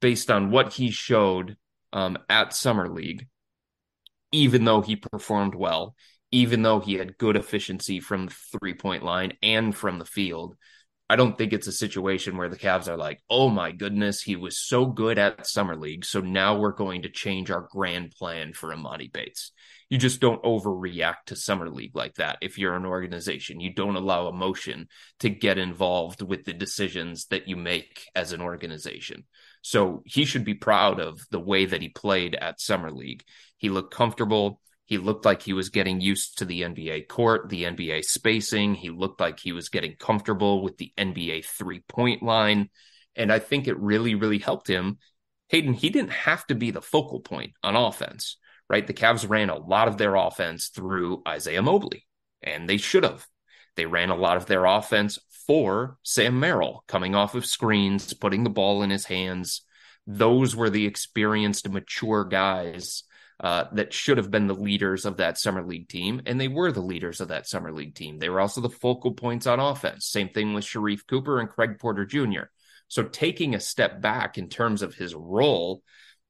based 0.00 0.30
on 0.30 0.50
what 0.50 0.72
he 0.72 0.90
showed 0.90 1.56
um, 1.92 2.18
at 2.28 2.54
Summer 2.54 2.88
League, 2.88 3.28
even 4.32 4.64
though 4.64 4.80
he 4.80 4.96
performed 4.96 5.54
well, 5.54 5.94
even 6.30 6.62
though 6.62 6.80
he 6.80 6.94
had 6.94 7.18
good 7.18 7.36
efficiency 7.36 8.00
from 8.00 8.26
the 8.26 8.34
three 8.58 8.74
point 8.74 9.02
line 9.02 9.34
and 9.42 9.76
from 9.76 9.98
the 9.98 10.04
field, 10.04 10.56
I 11.12 11.16
don't 11.16 11.36
think 11.36 11.52
it's 11.52 11.66
a 11.66 11.72
situation 11.72 12.38
where 12.38 12.48
the 12.48 12.56
Cavs 12.56 12.88
are 12.88 12.96
like, 12.96 13.20
oh 13.28 13.50
my 13.50 13.70
goodness, 13.70 14.22
he 14.22 14.34
was 14.34 14.58
so 14.58 14.86
good 14.86 15.18
at 15.18 15.46
Summer 15.46 15.76
League. 15.76 16.06
So 16.06 16.20
now 16.20 16.56
we're 16.56 16.72
going 16.72 17.02
to 17.02 17.10
change 17.10 17.50
our 17.50 17.68
grand 17.70 18.12
plan 18.12 18.54
for 18.54 18.74
Emoni 18.74 19.12
Bates. 19.12 19.52
You 19.90 19.98
just 19.98 20.20
don't 20.20 20.42
overreact 20.42 21.26
to 21.26 21.36
Summer 21.36 21.68
League 21.68 21.94
like 21.94 22.14
that 22.14 22.38
if 22.40 22.56
you're 22.56 22.76
an 22.76 22.86
organization. 22.86 23.60
You 23.60 23.74
don't 23.74 23.96
allow 23.96 24.28
emotion 24.28 24.88
to 25.20 25.28
get 25.28 25.58
involved 25.58 26.22
with 26.22 26.44
the 26.44 26.54
decisions 26.54 27.26
that 27.26 27.46
you 27.46 27.56
make 27.56 28.06
as 28.14 28.32
an 28.32 28.40
organization. 28.40 29.24
So 29.60 30.02
he 30.06 30.24
should 30.24 30.46
be 30.46 30.54
proud 30.54 30.98
of 30.98 31.20
the 31.30 31.40
way 31.40 31.66
that 31.66 31.82
he 31.82 31.90
played 31.90 32.34
at 32.34 32.58
Summer 32.58 32.90
League. 32.90 33.22
He 33.58 33.68
looked 33.68 33.92
comfortable. 33.92 34.62
He 34.92 34.98
looked 34.98 35.24
like 35.24 35.40
he 35.40 35.54
was 35.54 35.70
getting 35.70 36.02
used 36.02 36.36
to 36.36 36.44
the 36.44 36.60
NBA 36.60 37.08
court, 37.08 37.48
the 37.48 37.64
NBA 37.64 38.04
spacing. 38.04 38.74
He 38.74 38.90
looked 38.90 39.22
like 39.22 39.40
he 39.40 39.52
was 39.52 39.70
getting 39.70 39.96
comfortable 39.96 40.62
with 40.62 40.76
the 40.76 40.92
NBA 40.98 41.46
three 41.46 41.80
point 41.88 42.22
line. 42.22 42.68
And 43.16 43.32
I 43.32 43.38
think 43.38 43.66
it 43.66 43.78
really, 43.78 44.14
really 44.16 44.36
helped 44.36 44.68
him. 44.68 44.98
Hayden, 45.48 45.72
he 45.72 45.88
didn't 45.88 46.12
have 46.12 46.46
to 46.48 46.54
be 46.54 46.72
the 46.72 46.82
focal 46.82 47.20
point 47.20 47.52
on 47.62 47.74
offense, 47.74 48.36
right? 48.68 48.86
The 48.86 48.92
Cavs 48.92 49.26
ran 49.26 49.48
a 49.48 49.56
lot 49.56 49.88
of 49.88 49.96
their 49.96 50.14
offense 50.14 50.68
through 50.68 51.22
Isaiah 51.26 51.62
Mobley, 51.62 52.06
and 52.42 52.68
they 52.68 52.76
should 52.76 53.04
have. 53.04 53.26
They 53.76 53.86
ran 53.86 54.10
a 54.10 54.14
lot 54.14 54.36
of 54.36 54.44
their 54.44 54.66
offense 54.66 55.18
for 55.46 55.96
Sam 56.02 56.38
Merrill, 56.38 56.84
coming 56.86 57.14
off 57.14 57.34
of 57.34 57.46
screens, 57.46 58.12
putting 58.12 58.44
the 58.44 58.50
ball 58.50 58.82
in 58.82 58.90
his 58.90 59.06
hands. 59.06 59.62
Those 60.06 60.54
were 60.54 60.68
the 60.68 60.84
experienced, 60.84 61.70
mature 61.70 62.26
guys 62.26 63.04
uh, 63.40 63.64
that 63.72 63.92
should 63.92 64.18
have 64.18 64.30
been 64.30 64.46
the 64.46 64.54
leaders 64.54 65.04
of 65.04 65.16
that 65.16 65.38
summer 65.38 65.64
league 65.64 65.88
team, 65.88 66.22
and 66.26 66.40
they 66.40 66.48
were 66.48 66.72
the 66.72 66.80
leaders 66.80 67.20
of 67.20 67.28
that 67.28 67.48
summer 67.48 67.72
league 67.72 67.94
team. 67.94 68.18
They 68.18 68.28
were 68.28 68.40
also 68.40 68.60
the 68.60 68.68
focal 68.68 69.12
points 69.12 69.46
on 69.46 69.60
offense. 69.60 70.06
Same 70.06 70.28
thing 70.28 70.54
with 70.54 70.64
Sharife 70.64 71.06
Cooper 71.06 71.40
and 71.40 71.48
Craig 71.48 71.78
Porter 71.78 72.04
Jr. 72.04 72.44
So 72.88 73.04
taking 73.04 73.54
a 73.54 73.60
step 73.60 74.00
back 74.00 74.38
in 74.38 74.48
terms 74.48 74.82
of 74.82 74.94
his 74.94 75.14
role 75.14 75.82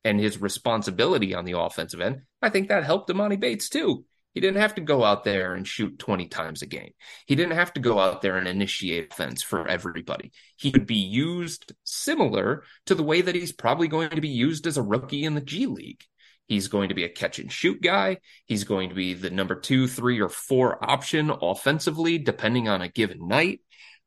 and 0.04 0.18
his 0.18 0.40
responsibility 0.40 1.34
on 1.34 1.44
the 1.44 1.58
offensive 1.58 2.00
end, 2.00 2.22
I 2.40 2.50
think 2.50 2.68
that 2.68 2.84
helped 2.84 3.10
Emoni 3.10 3.38
Bates 3.38 3.68
too. 3.68 4.04
He 4.34 4.40
didn't 4.40 4.60
have 4.60 4.76
to 4.76 4.80
go 4.80 5.04
out 5.04 5.24
there 5.24 5.54
and 5.54 5.68
shoot 5.68 5.98
20 5.98 6.28
times 6.28 6.62
a 6.62 6.66
game. 6.66 6.92
He 7.26 7.34
didn't 7.34 7.56
have 7.56 7.72
to 7.74 7.80
go 7.80 7.98
out 7.98 8.22
there 8.22 8.38
and 8.38 8.48
initiate 8.48 9.12
offense 9.12 9.42
for 9.42 9.68
everybody. 9.68 10.32
He 10.56 10.72
could 10.72 10.86
be 10.86 10.96
used 10.96 11.72
similar 11.84 12.64
to 12.86 12.94
the 12.94 13.02
way 13.02 13.20
that 13.20 13.34
he's 13.34 13.52
probably 13.52 13.88
going 13.88 14.10
to 14.10 14.20
be 14.20 14.28
used 14.28 14.66
as 14.66 14.78
a 14.78 14.82
rookie 14.82 15.24
in 15.24 15.34
the 15.34 15.42
G 15.42 15.66
League. 15.66 16.04
He's 16.52 16.68
going 16.68 16.90
to 16.90 16.94
be 16.94 17.04
a 17.04 17.08
catch 17.08 17.38
and 17.38 17.50
shoot 17.50 17.80
guy. 17.80 18.18
He's 18.44 18.64
going 18.64 18.90
to 18.90 18.94
be 18.94 19.14
the 19.14 19.30
number 19.30 19.54
two, 19.54 19.88
three, 19.88 20.20
or 20.20 20.28
four 20.28 20.84
option 20.84 21.30
offensively, 21.30 22.18
depending 22.18 22.68
on 22.68 22.82
a 22.82 22.90
given 22.90 23.26
night. 23.26 23.60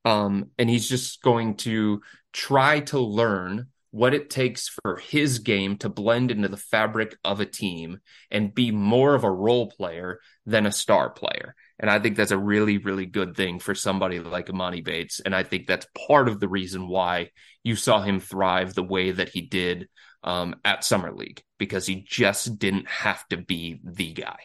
Um, 0.06 0.52
and 0.60 0.70
he's 0.70 0.88
just 0.88 1.24
going 1.24 1.56
to 1.56 2.04
try 2.34 2.82
to 2.82 3.00
learn 3.00 3.70
what 3.90 4.14
it 4.14 4.30
takes 4.30 4.68
for 4.68 4.98
his 4.98 5.40
game 5.40 5.78
to 5.78 5.90
blend 5.90 6.30
into 6.30 6.48
the 6.48 6.56
fabric 6.56 7.18
of 7.24 7.40
a 7.40 7.48
team 7.48 7.98
and 8.30 8.54
be 8.54 8.70
more 8.70 9.16
of 9.16 9.24
a 9.24 9.32
role 9.32 9.72
player 9.72 10.20
than 10.46 10.68
a 10.68 10.72
star 10.72 11.10
player. 11.10 11.56
And 11.80 11.90
I 11.90 11.98
think 11.98 12.16
that's 12.16 12.30
a 12.30 12.38
really, 12.38 12.78
really 12.78 13.08
good 13.08 13.36
thing 13.36 13.58
for 13.58 13.74
somebody 13.74 14.20
like 14.20 14.50
Emoni 14.50 14.84
Bates. 14.84 15.20
And 15.20 15.36
I 15.36 15.42
think 15.42 15.66
that's 15.66 15.88
part 16.08 16.28
of 16.28 16.40
the 16.40 16.48
reason 16.48 16.88
why 16.88 17.32
you 17.64 17.76
saw 17.76 18.04
him 18.04 18.20
thrive 18.20 18.76
the 18.76 18.84
way 18.84 19.10
that 19.10 19.30
he 19.30 19.42
did 19.42 19.90
um, 20.26 20.56
at 20.66 20.84
Summer 20.84 21.14
League, 21.14 21.44
because 21.58 21.86
he 21.86 22.04
just 22.06 22.60
didn't 22.60 22.90
have 22.90 23.26
to 23.30 23.38
be 23.38 23.80
the 23.84 24.12
guy. 24.12 24.38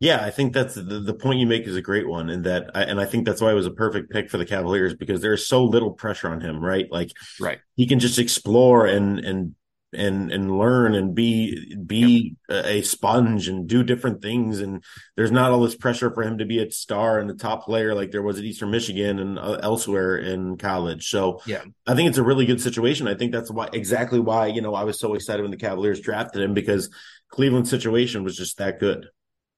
Yeah, 0.00 0.24
I 0.24 0.30
think 0.30 0.52
that's 0.52 0.74
the, 0.74 0.82
the 0.82 1.14
point 1.14 1.38
you 1.38 1.46
make 1.46 1.62
is 1.62 1.76
a 1.76 1.80
great 1.80 2.08
one, 2.08 2.28
and 2.28 2.44
that, 2.44 2.72
and 2.74 3.00
I 3.00 3.04
think 3.04 3.24
that's 3.24 3.40
why 3.40 3.52
it 3.52 3.54
was 3.54 3.66
a 3.66 3.70
perfect 3.70 4.10
pick 4.10 4.30
for 4.30 4.36
the 4.36 4.44
Cavaliers 4.44 4.94
because 4.94 5.20
there's 5.20 5.46
so 5.46 5.64
little 5.64 5.92
pressure 5.92 6.28
on 6.28 6.40
him, 6.40 6.58
right? 6.58 6.86
Like, 6.90 7.12
right, 7.40 7.60
he 7.76 7.86
can 7.86 8.00
just 8.00 8.18
explore 8.18 8.84
and 8.84 9.20
and 9.20 9.54
and 9.92 10.32
and 10.32 10.56
learn 10.58 10.94
and 10.94 11.14
be 11.14 11.74
be 11.76 12.36
a 12.48 12.82
sponge 12.82 13.48
and 13.48 13.68
do 13.68 13.82
different 13.82 14.22
things, 14.22 14.60
and 14.60 14.82
there's 15.16 15.30
not 15.30 15.50
all 15.50 15.62
this 15.62 15.76
pressure 15.76 16.12
for 16.12 16.22
him 16.22 16.38
to 16.38 16.44
be 16.44 16.58
a 16.62 16.70
star 16.70 17.18
and 17.18 17.30
a 17.30 17.34
top 17.34 17.64
player 17.64 17.94
like 17.94 18.10
there 18.10 18.22
was 18.22 18.38
at 18.38 18.44
Eastern 18.44 18.70
Michigan 18.70 19.18
and 19.18 19.38
uh, 19.38 19.58
elsewhere 19.62 20.16
in 20.16 20.56
college. 20.56 21.08
So, 21.08 21.40
yeah, 21.46 21.62
I 21.86 21.94
think 21.94 22.08
it's 22.08 22.18
a 22.18 22.22
really 22.22 22.46
good 22.46 22.60
situation. 22.60 23.08
I 23.08 23.14
think 23.14 23.32
that's 23.32 23.50
why 23.50 23.68
exactly 23.72 24.20
why 24.20 24.46
you 24.46 24.62
know 24.62 24.74
I 24.74 24.84
was 24.84 24.98
so 24.98 25.14
excited 25.14 25.42
when 25.42 25.50
the 25.50 25.56
Cavaliers 25.56 26.00
drafted 26.00 26.42
him 26.42 26.54
because 26.54 26.90
Cleveland's 27.30 27.70
situation 27.70 28.24
was 28.24 28.36
just 28.36 28.58
that 28.58 28.80
good. 28.80 29.06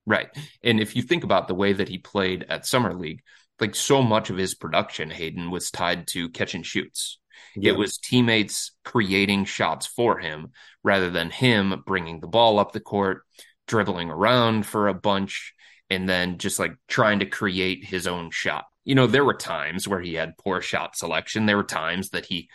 Right. 0.07 0.29
And 0.62 0.81
if 0.81 0.97
you 0.97 1.03
think 1.03 1.25
about 1.25 1.49
the 1.49 1.55
way 1.55 1.73
that 1.73 1.88
he 1.88 1.99
played 1.99 2.45
at 2.49 2.67
Summer 2.67 2.95
League, 2.95 3.23
like 3.61 3.75
so 3.75 4.03
much 4.03 4.31
of 4.31 4.37
his 4.37 4.55
production, 4.55 5.11
Hayden, 5.11 5.50
was 5.50 5.71
tied 5.71 6.07
to 6.09 6.29
catch 6.29 6.55
and 6.55 6.67
shoots. 6.67 7.19
Yeah. 7.57 7.73
It 7.73 7.79
was 7.79 7.99
teammates 7.99 8.73
creating 8.85 9.45
shots 9.45 9.87
for 9.87 10.19
him 10.19 10.53
rather 10.83 11.11
than 11.11 11.31
him 11.31 11.83
bringing 11.87 12.21
the 12.21 12.26
ball 12.26 12.59
up 12.59 12.73
the 12.73 12.81
court, 12.81 13.23
dribbling 13.67 14.11
around 14.11 14.67
for 14.67 14.88
a 14.88 14.95
bunch, 14.95 15.55
and 15.91 16.09
then 16.09 16.38
just 16.38 16.59
like 16.59 16.75
trying 16.88 17.21
to 17.21 17.26
create 17.26 17.85
his 17.85 18.07
own 18.07 18.31
shot. 18.31 18.64
You 18.85 18.95
know, 18.95 19.07
there 19.07 19.25
were 19.25 19.35
times 19.35 19.88
where 19.88 20.00
he 20.00 20.14
had 20.14 20.38
poor 20.38 20.61
shot 20.61 20.97
selection. 20.97 21.47
There 21.47 21.57
were 21.57 21.64
times 21.64 22.11
that 22.11 22.26
he 22.26 22.49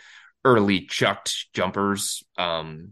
early 0.46 0.86
chucked 0.86 1.48
jumpers 1.54 2.24
um, 2.38 2.92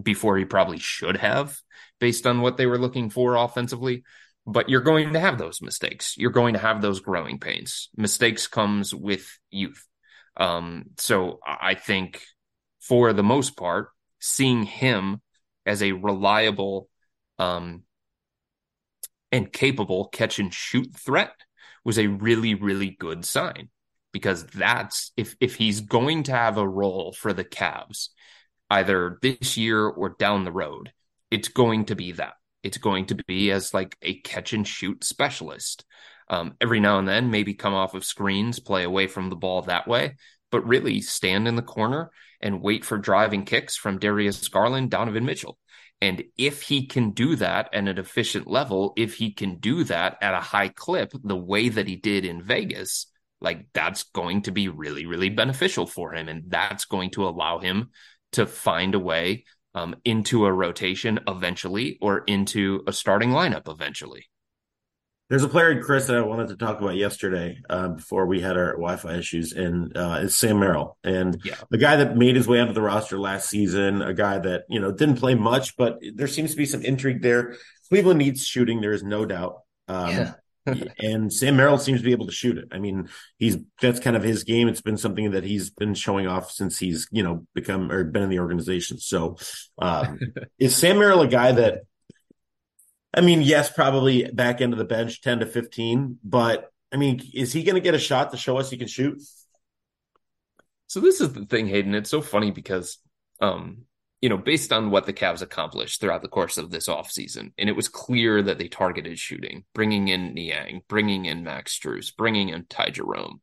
before 0.00 0.36
he 0.36 0.44
probably 0.44 0.78
should 0.78 1.16
have 1.16 1.58
based 2.00 2.26
on 2.26 2.40
what 2.40 2.56
they 2.56 2.66
were 2.66 2.78
looking 2.78 3.10
for 3.10 3.36
offensively. 3.36 4.02
But 4.44 4.68
you're 4.68 4.80
going 4.80 5.12
to 5.12 5.20
have 5.20 5.38
those 5.38 5.62
mistakes. 5.62 6.16
You're 6.18 6.30
going 6.30 6.54
to 6.54 6.58
have 6.58 6.82
those 6.82 6.98
growing 6.98 7.38
pains. 7.38 7.90
Mistakes 7.96 8.48
comes 8.48 8.92
with 8.92 9.38
youth. 9.50 9.86
Um, 10.36 10.84
so 10.98 11.40
I 11.46 11.74
think 11.74 12.22
for 12.80 13.12
the 13.12 13.22
most 13.22 13.56
part, 13.56 13.88
seeing 14.20 14.64
him 14.64 15.20
as 15.66 15.82
a 15.82 15.92
reliable 15.92 16.88
um, 17.38 17.82
and 19.30 19.52
capable 19.52 20.08
catch 20.08 20.38
and 20.38 20.52
shoot 20.52 20.94
threat 20.94 21.34
was 21.84 21.98
a 21.98 22.06
really, 22.06 22.54
really 22.54 22.90
good 22.90 23.24
sign 23.24 23.68
because 24.12 24.44
that's 24.46 25.12
if 25.16 25.34
if 25.40 25.56
he's 25.56 25.80
going 25.80 26.24
to 26.24 26.32
have 26.32 26.58
a 26.58 26.68
role 26.68 27.12
for 27.12 27.32
the 27.32 27.44
Cavs 27.44 28.08
either 28.70 29.18
this 29.22 29.56
year 29.56 29.86
or 29.86 30.10
down 30.10 30.44
the 30.44 30.52
road, 30.52 30.92
it's 31.30 31.48
going 31.48 31.86
to 31.86 31.94
be 31.96 32.12
that. 32.12 32.34
It's 32.62 32.78
going 32.78 33.06
to 33.06 33.16
be 33.26 33.50
as 33.50 33.74
like 33.74 33.96
a 34.02 34.20
catch 34.20 34.52
and 34.52 34.66
shoot 34.66 35.02
specialist. 35.04 35.84
Um, 36.32 36.54
every 36.62 36.80
now 36.80 36.98
and 36.98 37.06
then, 37.06 37.30
maybe 37.30 37.52
come 37.52 37.74
off 37.74 37.94
of 37.94 38.06
screens, 38.06 38.58
play 38.58 38.84
away 38.84 39.06
from 39.06 39.28
the 39.28 39.36
ball 39.36 39.60
that 39.62 39.86
way, 39.86 40.16
but 40.50 40.66
really 40.66 41.02
stand 41.02 41.46
in 41.46 41.56
the 41.56 41.62
corner 41.62 42.10
and 42.40 42.62
wait 42.62 42.86
for 42.86 42.96
driving 42.96 43.44
kicks 43.44 43.76
from 43.76 43.98
Darius 43.98 44.48
Garland, 44.48 44.90
Donovan 44.90 45.26
Mitchell. 45.26 45.58
And 46.00 46.24
if 46.38 46.62
he 46.62 46.86
can 46.86 47.10
do 47.10 47.36
that 47.36 47.68
at 47.74 47.86
an 47.86 47.98
efficient 47.98 48.46
level, 48.46 48.94
if 48.96 49.14
he 49.14 49.32
can 49.32 49.58
do 49.58 49.84
that 49.84 50.16
at 50.22 50.32
a 50.32 50.40
high 50.40 50.68
clip, 50.68 51.12
the 51.22 51.36
way 51.36 51.68
that 51.68 51.86
he 51.86 51.96
did 51.96 52.24
in 52.24 52.42
Vegas, 52.42 53.06
like 53.42 53.66
that's 53.74 54.04
going 54.04 54.42
to 54.42 54.52
be 54.52 54.68
really, 54.68 55.04
really 55.04 55.28
beneficial 55.28 55.86
for 55.86 56.14
him. 56.14 56.30
And 56.30 56.44
that's 56.48 56.86
going 56.86 57.10
to 57.10 57.28
allow 57.28 57.58
him 57.58 57.90
to 58.32 58.46
find 58.46 58.94
a 58.94 58.98
way 58.98 59.44
um, 59.74 59.96
into 60.02 60.46
a 60.46 60.52
rotation 60.52 61.20
eventually 61.28 61.98
or 62.00 62.24
into 62.26 62.82
a 62.86 62.92
starting 62.92 63.30
lineup 63.30 63.70
eventually. 63.70 64.26
There's 65.32 65.44
a 65.44 65.48
player, 65.48 65.82
Chris, 65.82 66.08
that 66.08 66.16
I 66.18 66.20
wanted 66.20 66.48
to 66.48 66.56
talk 66.56 66.78
about 66.78 66.94
yesterday 66.94 67.58
uh, 67.70 67.88
before 67.88 68.26
we 68.26 68.42
had 68.42 68.58
our 68.58 68.72
Wi-Fi 68.72 69.14
issues, 69.14 69.54
and 69.54 69.96
uh, 69.96 70.18
it's 70.24 70.36
Sam 70.36 70.60
Merrill, 70.60 70.98
and 71.02 71.40
yeah. 71.42 71.54
a 71.72 71.78
guy 71.78 71.96
that 71.96 72.18
made 72.18 72.36
his 72.36 72.46
way 72.46 72.60
onto 72.60 72.74
the 72.74 72.82
roster 72.82 73.18
last 73.18 73.48
season, 73.48 74.02
a 74.02 74.12
guy 74.12 74.38
that 74.40 74.64
you 74.68 74.78
know 74.78 74.92
didn't 74.92 75.16
play 75.16 75.34
much, 75.34 75.74
but 75.78 76.00
there 76.14 76.26
seems 76.26 76.50
to 76.50 76.56
be 76.58 76.66
some 76.66 76.82
intrigue 76.82 77.22
there. 77.22 77.56
Cleveland 77.88 78.18
needs 78.18 78.44
shooting, 78.44 78.82
there 78.82 78.92
is 78.92 79.02
no 79.02 79.24
doubt. 79.24 79.60
Um, 79.88 80.10
yeah 80.10 80.32
and 80.98 81.32
Sam 81.32 81.56
Merrill 81.56 81.78
seems 81.78 82.00
to 82.00 82.04
be 82.04 82.12
able 82.12 82.26
to 82.26 82.32
shoot 82.32 82.56
it. 82.58 82.68
I 82.70 82.78
mean, 82.78 83.08
he's 83.38 83.56
that's 83.80 84.00
kind 84.00 84.16
of 84.16 84.22
his 84.22 84.44
game. 84.44 84.68
It's 84.68 84.80
been 84.80 84.96
something 84.96 85.32
that 85.32 85.44
he's 85.44 85.70
been 85.70 85.94
showing 85.94 86.26
off 86.26 86.50
since 86.50 86.78
he's 86.78 87.08
you 87.10 87.22
know 87.22 87.46
become 87.54 87.90
or 87.90 88.04
been 88.04 88.22
in 88.22 88.30
the 88.30 88.38
organization. 88.38 88.98
So, 88.98 89.38
um, 89.78 90.20
is 90.58 90.76
Sam 90.76 90.98
Merrill 90.98 91.22
a 91.22 91.28
guy 91.28 91.52
that? 91.52 91.82
I 93.14 93.20
mean, 93.20 93.42
yes, 93.42 93.70
probably 93.70 94.24
back 94.24 94.60
of 94.60 94.76
the 94.76 94.84
bench, 94.84 95.20
ten 95.20 95.40
to 95.40 95.46
fifteen. 95.46 96.18
But 96.24 96.70
I 96.92 96.96
mean, 96.96 97.20
is 97.34 97.52
he 97.52 97.62
going 97.62 97.74
to 97.74 97.80
get 97.80 97.94
a 97.94 97.98
shot 97.98 98.30
to 98.30 98.36
show 98.36 98.58
us 98.58 98.70
he 98.70 98.76
can 98.76 98.88
shoot? 98.88 99.22
So 100.86 101.00
this 101.00 101.20
is 101.20 101.32
the 101.32 101.46
thing, 101.46 101.68
Hayden. 101.68 101.94
It's 101.94 102.10
so 102.10 102.20
funny 102.20 102.50
because 102.50 102.98
um, 103.40 103.84
you 104.22 104.28
know, 104.28 104.38
based 104.38 104.72
on 104.72 104.90
what 104.90 105.04
the 105.04 105.12
Cavs 105.12 105.42
accomplished 105.42 106.00
throughout 106.00 106.22
the 106.22 106.28
course 106.28 106.56
of 106.56 106.70
this 106.70 106.86
offseason, 106.88 107.52
and 107.58 107.68
it 107.68 107.74
was 107.74 107.88
clear 107.88 108.40
that 108.40 108.56
they 108.56 108.68
targeted 108.68 109.18
shooting, 109.18 109.64
bringing 109.74 110.08
in 110.08 110.32
Niang, 110.32 110.82
bringing 110.88 111.24
in 111.24 111.42
Max 111.42 111.76
Strus, 111.76 112.14
bringing 112.16 112.50
in 112.50 112.64
Ty 112.66 112.90
Jerome. 112.90 113.40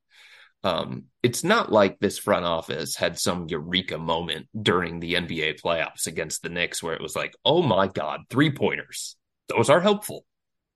Um, 0.63 1.05
it's 1.21 1.43
not 1.43 1.71
like 1.71 1.99
this 1.99 2.17
front 2.17 2.45
office 2.45 2.95
had 2.95 3.19
some 3.19 3.47
eureka 3.49 3.97
moment 3.97 4.47
during 4.59 4.99
the 4.99 5.15
NBA 5.15 5.61
playoffs 5.61 6.07
against 6.07 6.43
the 6.43 6.49
Knicks 6.49 6.81
where 6.81 6.93
it 6.93 7.01
was 7.01 7.15
like, 7.15 7.33
oh 7.43 7.61
my 7.61 7.87
God, 7.87 8.21
three 8.29 8.51
pointers. 8.51 9.17
Those 9.49 9.69
are 9.69 9.81
helpful 9.81 10.25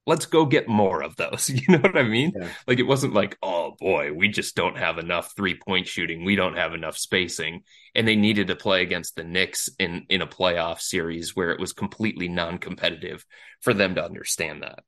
let's 0.06 0.26
go 0.26 0.46
get 0.46 0.68
more 0.68 1.02
of 1.02 1.16
those. 1.16 1.50
You 1.64 1.78
know 1.78 1.82
what 1.82 1.98
I 1.98 2.04
mean? 2.04 2.34
Yeah. 2.36 2.50
Like 2.68 2.80
it 2.80 2.88
wasn't 2.88 3.14
like, 3.14 3.38
oh 3.42 3.76
boy, 3.80 4.12
we 4.12 4.28
just 4.28 4.56
don't 4.56 4.78
have 4.78 4.98
enough 4.98 5.34
three 5.36 5.58
point 5.58 5.88
shooting. 5.88 6.26
We 6.26 6.36
don't 6.36 6.58
have 6.58 6.74
enough 6.74 6.98
spacing. 6.98 7.62
And 7.96 8.08
they 8.08 8.16
needed 8.16 8.48
to 8.48 8.56
play 8.56 8.82
against 8.82 9.16
the 9.16 9.24
Knicks 9.24 9.70
in, 9.80 10.06
in 10.10 10.22
a 10.22 10.28
playoff 10.28 10.82
series 10.82 11.36
where 11.36 11.52
it 11.52 11.60
was 11.60 11.72
completely 11.72 12.28
non 12.28 12.58
competitive 12.58 13.26
for 13.62 13.74
them 13.74 13.96
to 13.96 14.04
understand 14.04 14.64
that. 14.64 14.80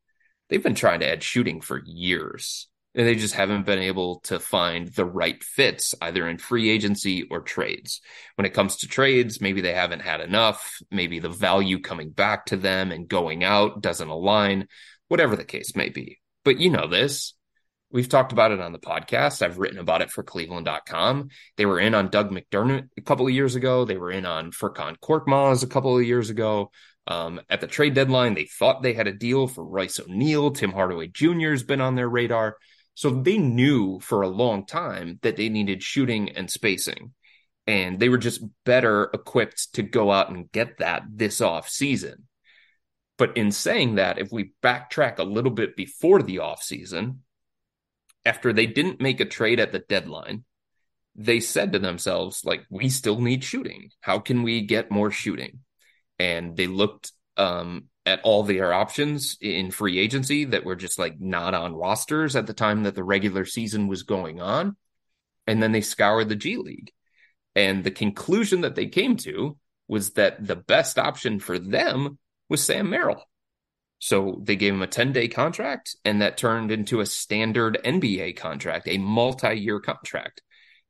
They've 0.50 0.62
been 0.62 0.76
trying 0.76 1.00
to 1.00 1.08
add 1.08 1.24
shooting 1.24 1.62
for 1.62 1.82
years. 1.86 2.68
They 2.96 3.16
just 3.16 3.34
haven't 3.34 3.66
been 3.66 3.80
able 3.80 4.22
to 4.22 4.40
find 4.40 4.88
the 4.88 5.04
right 5.04 5.44
fits 5.44 5.94
either 6.02 6.30
in 6.30 6.38
free 6.38 6.70
agency 6.70 7.28
or 7.30 7.42
trades. 7.42 8.00
When 8.36 8.46
it 8.46 8.54
comes 8.54 8.78
to 8.78 8.88
trades, 8.88 9.42
maybe 9.42 9.60
they 9.60 9.74
haven't 9.74 10.00
had 10.00 10.22
enough. 10.22 10.80
Maybe 10.90 11.20
the 11.20 11.30
value 11.30 11.80
coming 11.80 12.12
back 12.12 12.46
to 12.48 12.58
them 12.58 12.94
and 12.94 13.10
going 13.10 13.44
out 13.44 13.82
doesn't 13.82 14.08
align 14.08 14.70
whatever 15.10 15.36
the 15.36 15.44
case 15.44 15.76
may 15.76 15.90
be. 15.90 16.20
But 16.46 16.60
you 16.60 16.70
know 16.70 16.88
this. 16.88 17.34
We've 17.92 18.08
talked 18.08 18.32
about 18.32 18.52
it 18.52 18.62
on 18.62 18.72
the 18.72 18.80
podcast. 18.80 19.42
I've 19.42 19.58
written 19.58 19.80
about 19.80 20.02
it 20.02 20.10
for 20.10 20.24
cleveland.com. 20.24 21.30
They 21.58 21.66
were 21.66 21.80
in 21.82 21.96
on 21.96 22.10
Doug 22.10 22.32
McDermott 22.32 22.90
a 22.98 23.02
couple 23.02 23.28
of 23.28 23.34
years 23.34 23.56
ago. 23.56 23.84
They 23.84 23.98
were 23.98 24.12
in 24.12 24.26
on 24.26 24.52
Furkan 24.52 24.98
Korkmaz 25.00 25.64
a 25.64 25.68
couple 25.68 25.98
of 25.98 26.06
years 26.06 26.30
ago. 26.30 26.72
Um, 27.08 27.42
at 27.50 27.60
the 27.60 27.68
trade 27.68 27.94
deadline, 27.94 28.36
they 28.36 28.46
thought 28.46 28.82
they 28.82 28.94
had 28.94 29.08
a 29.08 29.14
deal 29.14 29.48
for 29.48 29.66
Royce 29.66 30.00
O'Neale. 30.00 30.52
Tim 30.52 30.72
Hardaway 30.72 31.08
Jr. 31.08 31.52
has 31.52 31.64
been 31.64 31.82
on 31.82 31.96
their 31.96 32.10
radar. 32.10 32.58
So 32.96 33.10
they 33.12 33.38
knew 33.38 34.00
for 34.00 34.22
a 34.22 34.28
long 34.28 34.66
time 34.66 35.20
that 35.22 35.36
they 35.36 35.50
needed 35.50 35.84
shooting 35.84 36.30
and 36.30 36.50
spacing. 36.50 37.14
And 37.68 38.00
they 38.00 38.10
were 38.10 38.18
just 38.18 38.44
better 38.64 39.10
equipped 39.14 39.74
to 39.74 39.84
go 39.84 40.12
out 40.12 40.30
and 40.30 40.52
get 40.52 40.78
that 40.80 41.04
this 41.12 41.42
off 41.42 41.68
season. 41.70 42.28
But 43.18 43.38
in 43.38 43.52
saying 43.52 43.96
that, 43.96 44.18
if 44.18 44.32
we 44.32 44.54
backtrack 44.62 45.20
a 45.20 45.24
little 45.24 45.52
bit 45.52 45.76
before 45.76 46.22
the 46.22 46.38
offseason, 46.38 47.18
after 48.26 48.52
they 48.52 48.66
didn't 48.66 49.02
make 49.02 49.20
a 49.20 49.26
trade 49.26 49.60
at 49.60 49.72
the 49.72 49.80
deadline, 49.80 50.44
they 51.16 51.40
said 51.40 51.72
to 51.74 51.80
themselves, 51.80 52.44
like, 52.44 52.66
we 52.70 52.90
still 52.90 53.20
need 53.20 53.44
shooting. 53.44 53.90
How 54.02 54.20
can 54.20 54.44
we 54.44 54.62
get 54.62 54.92
more 54.92 55.12
shooting? 55.12 55.60
And 56.20 56.58
they 56.58 56.68
looked 56.68 57.14
um, 57.38 57.86
at 58.06 58.22
all 58.24 58.44
their 58.44 58.72
options 58.74 59.38
in 59.42 59.72
free 59.72 59.98
agency 60.00 60.46
that 60.46 60.64
were 60.64 60.76
just 60.76 61.00
like 61.00 61.20
not 61.20 61.54
on 61.54 61.76
rosters 61.76 62.36
at 62.36 62.46
the 62.46 62.54
time 62.54 62.84
that 62.84 62.96
the 62.96 63.04
regular 63.04 63.46
season 63.46 63.88
was 63.88 64.04
going 64.04 64.42
on. 64.42 64.76
And 65.48 65.62
then 65.62 65.72
they 65.72 65.82
scoured 65.82 66.30
the 66.30 66.36
G 66.36 66.58
League. 66.58 66.92
And 67.56 67.84
the 67.84 67.92
conclusion 67.92 68.62
that 68.62 68.76
they 68.76 68.88
came 68.88 69.18
to 69.18 69.58
was 69.88 70.12
that 70.14 70.46
the 70.46 70.56
best 70.56 71.00
option 71.00 71.40
for 71.40 71.58
them 71.58 72.18
was 72.50 72.64
Sam 72.64 72.90
Merrill. 72.90 73.24
So 74.00 74.42
they 74.44 74.56
gave 74.56 74.74
him 74.74 74.82
a 74.82 74.88
10 74.88 75.14
day 75.14 75.28
contract, 75.28 75.96
and 76.04 76.22
that 76.22 76.38
turned 76.38 76.72
into 76.72 77.00
a 77.00 77.06
standard 77.06 77.78
NBA 77.84 78.38
contract, 78.38 78.88
a 78.88 78.98
multi 78.98 79.56
year 79.56 79.80
contract. 79.80 80.42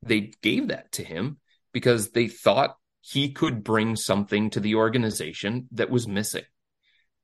They 0.01 0.33
gave 0.41 0.69
that 0.69 0.91
to 0.93 1.03
him 1.03 1.37
because 1.71 2.11
they 2.11 2.27
thought 2.27 2.77
he 3.01 3.31
could 3.31 3.63
bring 3.63 3.95
something 3.95 4.49
to 4.49 4.59
the 4.59 4.75
organization 4.75 5.67
that 5.73 5.89
was 5.89 6.07
missing. 6.07 6.43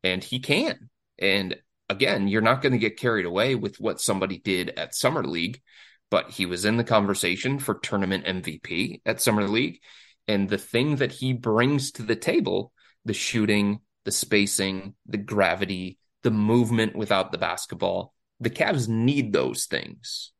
And 0.03 0.24
he 0.24 0.39
can. 0.39 0.89
And 1.20 1.55
again, 1.89 2.27
you're 2.27 2.41
not 2.41 2.62
going 2.62 2.74
to 2.74 2.79
get 2.79 2.98
carried 2.98 3.25
away 3.25 3.55
with 3.55 3.79
what 3.79 4.01
somebody 4.01 4.38
did 4.38 4.72
at 4.72 4.96
Summer 4.96 5.24
League, 5.24 5.62
but 6.10 6.31
he 6.31 6.46
was 6.46 6.65
in 6.65 6.77
the 6.77 6.84
conversation 6.84 7.60
for 7.60 7.75
tournament 7.75 8.25
MVP 8.25 9.01
at 9.05 9.22
Summer 9.22 9.48
League. 9.48 9.79
And 10.27 10.50
the 10.50 10.58
thing 10.58 10.98
that 10.98 11.12
he 11.12 11.34
brings 11.34 11.91
to 11.93 12.03
the 12.03 12.15
table, 12.15 12.72
the 13.05 13.13
shooting, 13.13 13.79
the 14.05 14.12
spacing, 14.12 14.96
the 15.05 15.17
gravity, 15.17 15.98
the 16.24 16.31
movement 16.31 16.96
without 16.96 17.31
the 17.31 17.38
basketball, 17.38 18.13
the 18.39 18.50
Cavs 18.50 18.88
need 18.88 19.34
those 19.34 19.65
things. 19.65 20.31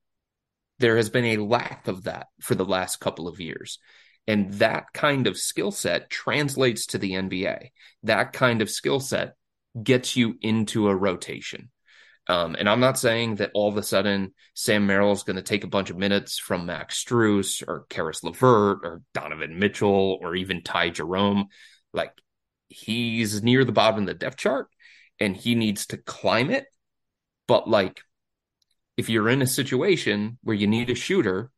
There 0.80 0.98
has 0.98 1.10
been 1.10 1.26
a 1.26 1.38
lack 1.38 1.88
of 1.88 2.06
that 2.06 2.28
for 2.40 2.56
the 2.56 2.66
last 2.66 3.00
couple 3.00 3.28
of 3.28 3.40
years. 3.40 3.78
And 4.28 4.54
that 4.54 4.86
kind 4.94 5.28
of 5.28 5.38
skill 5.38 5.72
set 5.72 6.10
translates 6.10 6.88
to 6.88 6.98
the 6.98 7.12
NBA. 7.12 7.70
That 8.04 8.34
kind 8.34 8.62
of 8.62 8.70
skill 8.70 9.00
set 9.00 9.36
gets 9.82 10.16
you 10.16 10.36
into 10.42 10.88
a 10.88 10.96
rotation. 10.96 11.70
Um, 12.28 12.56
and 12.58 12.70
I'm 12.70 12.80
not 12.80 13.00
saying 13.00 13.36
that 13.36 13.52
all 13.54 13.68
of 13.68 13.78
a 13.78 13.84
sudden 13.84 14.34
Sam 14.54 14.86
Merrill 14.86 15.12
is 15.12 15.24
going 15.24 15.38
to 15.38 15.42
take 15.42 15.64
a 15.64 15.68
bunch 15.68 15.90
of 15.90 15.98
minutes 15.98 16.38
from 16.38 16.66
Max 16.66 17.04
Strus 17.04 17.64
or 17.68 17.86
Caris 17.90 18.24
LeVert 18.24 18.80
or 18.84 19.02
Donovan 19.14 19.58
Mitchell 19.58 20.20
or 20.22 20.36
even 20.36 20.64
Ty 20.64 20.92
Jerome. 20.92 21.48
Like 21.94 22.14
he's 22.70 23.42
near 23.42 23.66
the 23.66 23.72
bottom 23.72 24.02
of 24.02 24.06
the 24.06 24.14
depth 24.14 24.38
chart 24.38 24.68
and 25.20 25.36
he 25.36 25.56
needs 25.56 25.88
to 25.88 25.98
climb 25.98 26.52
it. 26.52 26.66
But 27.48 27.68
like 27.68 28.02
if 28.98 29.10
you're 29.10 29.30
in 29.30 29.42
a 29.42 29.48
situation 29.48 30.38
where 30.44 30.56
you 30.56 30.68
need 30.68 30.90
a 30.90 30.96
shooter 30.96 31.52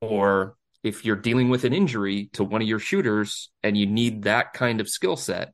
or 0.00 0.56
if 0.84 1.04
you're 1.04 1.16
dealing 1.16 1.48
with 1.48 1.64
an 1.64 1.72
injury 1.72 2.28
to 2.34 2.44
one 2.44 2.62
of 2.62 2.68
your 2.68 2.78
shooters 2.78 3.50
and 3.62 3.76
you 3.76 3.86
need 3.86 4.22
that 4.22 4.52
kind 4.52 4.80
of 4.80 4.88
skill 4.88 5.16
set, 5.16 5.52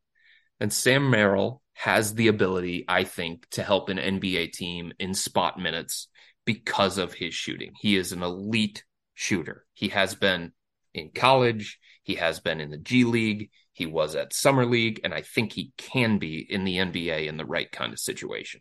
and 0.61 0.73
Sam 0.73 1.11
Merrill 1.11 1.62
has 1.75 2.15
the 2.15 2.29
ability, 2.29 2.85
I 2.89 3.05
think, 3.05 3.49
to 3.51 3.63
help 3.63 3.89
an 3.89 3.99
NBA 3.99 4.53
team 4.53 4.93
in 4.99 5.15
spot 5.15 5.59
minutes 5.59 6.09
because 6.45 6.99
of 6.99 7.15
his 7.15 7.35
shooting. 7.35 7.73
He 7.81 7.97
is 7.97 8.13
an 8.13 8.23
elite 8.23 8.85
shooter. 9.15 9.65
He 9.75 9.89
has 9.89 10.15
been 10.15 10.53
in 10.95 11.11
college, 11.15 11.79
he 12.03 12.17
has 12.17 12.41
been 12.41 12.61
in 12.61 12.71
the 12.71 12.79
G 12.79 13.05
League, 13.05 13.51
he 13.73 13.87
was 13.87 14.15
at 14.15 14.35
Summer 14.35 14.67
League, 14.67 15.01
and 15.05 15.15
I 15.15 15.23
think 15.23 15.53
he 15.53 15.73
can 15.79 16.19
be 16.19 16.39
in 16.39 16.65
the 16.65 16.77
NBA 16.77 17.27
in 17.27 17.37
the 17.37 17.47
right 17.47 17.71
kind 17.71 17.93
of 17.93 17.99
situation. 17.99 18.61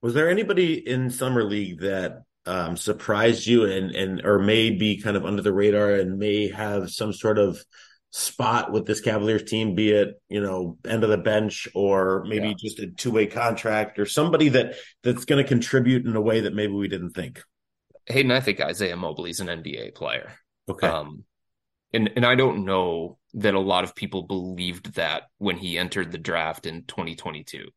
Was 0.00 0.14
there 0.14 0.30
anybody 0.30 0.74
in 0.74 1.10
Summer 1.10 1.44
League 1.44 1.80
that 1.80 2.22
um, 2.46 2.76
surprised 2.76 3.46
you 3.46 3.64
and 3.64 3.94
and 3.94 4.24
or 4.24 4.38
may 4.38 4.70
be 4.70 5.00
kind 5.00 5.16
of 5.16 5.24
under 5.24 5.42
the 5.42 5.52
radar 5.52 5.94
and 5.94 6.18
may 6.18 6.48
have 6.48 6.90
some 6.90 7.12
sort 7.12 7.38
of 7.38 7.62
spot 8.12 8.70
with 8.70 8.86
this 8.86 9.00
Cavaliers 9.00 9.42
team, 9.42 9.74
be 9.74 9.90
it 9.90 10.20
you 10.28 10.40
know 10.40 10.78
end 10.86 11.02
of 11.02 11.10
the 11.10 11.18
bench 11.18 11.66
or 11.74 12.24
maybe 12.28 12.48
yeah. 12.48 12.54
just 12.58 12.78
a 12.78 12.86
two 12.86 13.10
way 13.10 13.26
contract 13.26 13.98
or 13.98 14.06
somebody 14.06 14.50
that 14.50 14.76
that's 15.02 15.24
going 15.24 15.42
to 15.42 15.48
contribute 15.48 16.06
in 16.06 16.14
a 16.14 16.20
way 16.20 16.40
that 16.40 16.54
maybe 16.54 16.72
we 16.72 16.88
didn't 16.88 17.10
think. 17.10 17.42
Hayden, 18.06 18.30
I 18.30 18.40
think 18.40 18.60
Isaiah 18.60 18.96
Mobley's 18.96 19.40
an 19.40 19.46
NBA 19.48 19.94
player. 19.94 20.32
Okay. 20.68 20.86
Um, 20.86 21.24
and 21.92 22.10
and 22.14 22.24
I 22.24 22.34
don't 22.34 22.64
know 22.64 23.18
that 23.34 23.54
a 23.54 23.60
lot 23.60 23.84
of 23.84 23.94
people 23.94 24.22
believed 24.26 24.94
that 24.94 25.24
when 25.38 25.56
he 25.56 25.78
entered 25.78 26.12
the 26.12 26.18
draft 26.18 26.66
in 26.66 26.84
2022. 26.84 27.68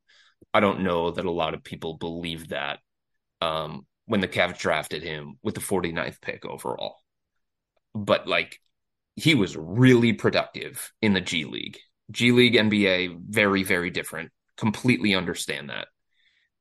I 0.54 0.60
don't 0.60 0.82
know 0.82 1.12
that 1.12 1.26
a 1.26 1.32
lot 1.32 1.54
of 1.54 1.64
people 1.64 1.98
believed 1.98 2.50
that 2.50 2.80
um, 3.42 3.86
when 4.06 4.22
the 4.22 4.28
Cavs 4.28 4.58
drafted 4.58 5.02
him 5.02 5.38
with 5.44 5.56
the 5.56 5.62
49th 5.62 6.22
pick 6.22 6.46
overall. 6.46 6.98
But 7.94 8.28
like 8.28 8.60
he 9.16 9.36
was 9.36 9.56
really 9.56 10.14
productive 10.14 10.92
in 11.02 11.14
the 11.14 11.22
G 11.22 11.46
League. 11.46 11.78
G 12.12 12.32
League 12.32 12.54
NBA 12.54 13.18
very 13.28 13.64
very 13.64 13.90
different. 13.90 14.32
Completely 14.58 15.16
understand 15.16 15.70
that. 15.70 15.88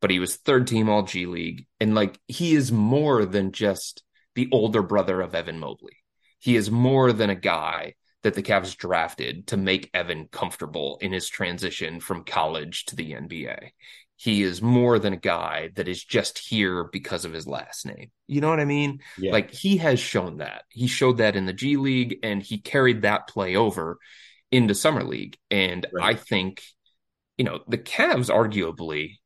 But 0.01 0.11
he 0.11 0.19
was 0.19 0.37
third 0.37 0.67
team 0.67 0.89
all 0.89 1.03
G 1.03 1.27
League 1.27 1.67
and 1.81 1.95
like 1.95 2.19
he 2.29 2.55
is 2.55 2.71
more 2.73 3.25
than 3.25 3.53
just 3.53 4.03
the 4.35 4.49
older 4.53 4.83
brother 4.83 5.21
of 5.21 5.35
Evan 5.35 5.59
Mobley. 5.59 5.97
He 6.39 6.57
is 6.57 6.71
more 6.71 7.13
than 7.13 7.31
a 7.31 7.35
guy 7.35 7.95
that 8.23 8.35
the 8.35 8.43
Cavs 8.43 8.77
drafted 8.77 9.47
to 9.49 9.57
make 9.57 9.91
Evan 9.93 10.29
comfortable 10.31 10.99
in 11.01 11.13
his 11.13 11.29
transition 11.29 12.01
from 12.01 12.25
college 12.25 12.87
to 12.87 12.97
the 12.97 13.13
NBA 13.13 13.71
he 14.17 14.43
is 14.43 14.63
more 14.63 14.99
than 14.99 15.13
a 15.13 15.19
guy 15.19 15.71
that 15.75 15.89
is 15.89 16.03
just 16.03 16.39
here 16.39 16.85
because 16.85 17.25
of 17.25 17.33
his 17.33 17.47
last 17.47 17.85
name. 17.85 18.11
You 18.27 18.41
know 18.41 18.49
what 18.49 18.61
I 18.61 18.65
mean? 18.65 19.01
Yeah. 19.19 19.33
Like 19.33 19.51
he 19.51 19.79
has 19.79 19.99
shown 19.99 20.39
that. 20.39 20.63
He 20.69 20.87
showed 20.87 21.19
that 21.19 21.37
in 21.37 21.47
the 21.47 21.53
G 21.53 21.77
League 21.77 22.19
and 22.23 22.43
he 22.43 22.59
carried 22.59 23.03
that 23.03 23.27
play 23.29 23.57
over 23.57 23.99
into 24.53 24.75
Summer 24.75 25.03
League. 25.03 25.37
And 25.51 25.87
right. 25.93 26.15
I 26.15 26.19
think, 26.19 26.63
you 27.37 27.45
know, 27.45 27.61
the 27.67 27.79
Cavs 27.79 28.31
arguably 28.31 29.17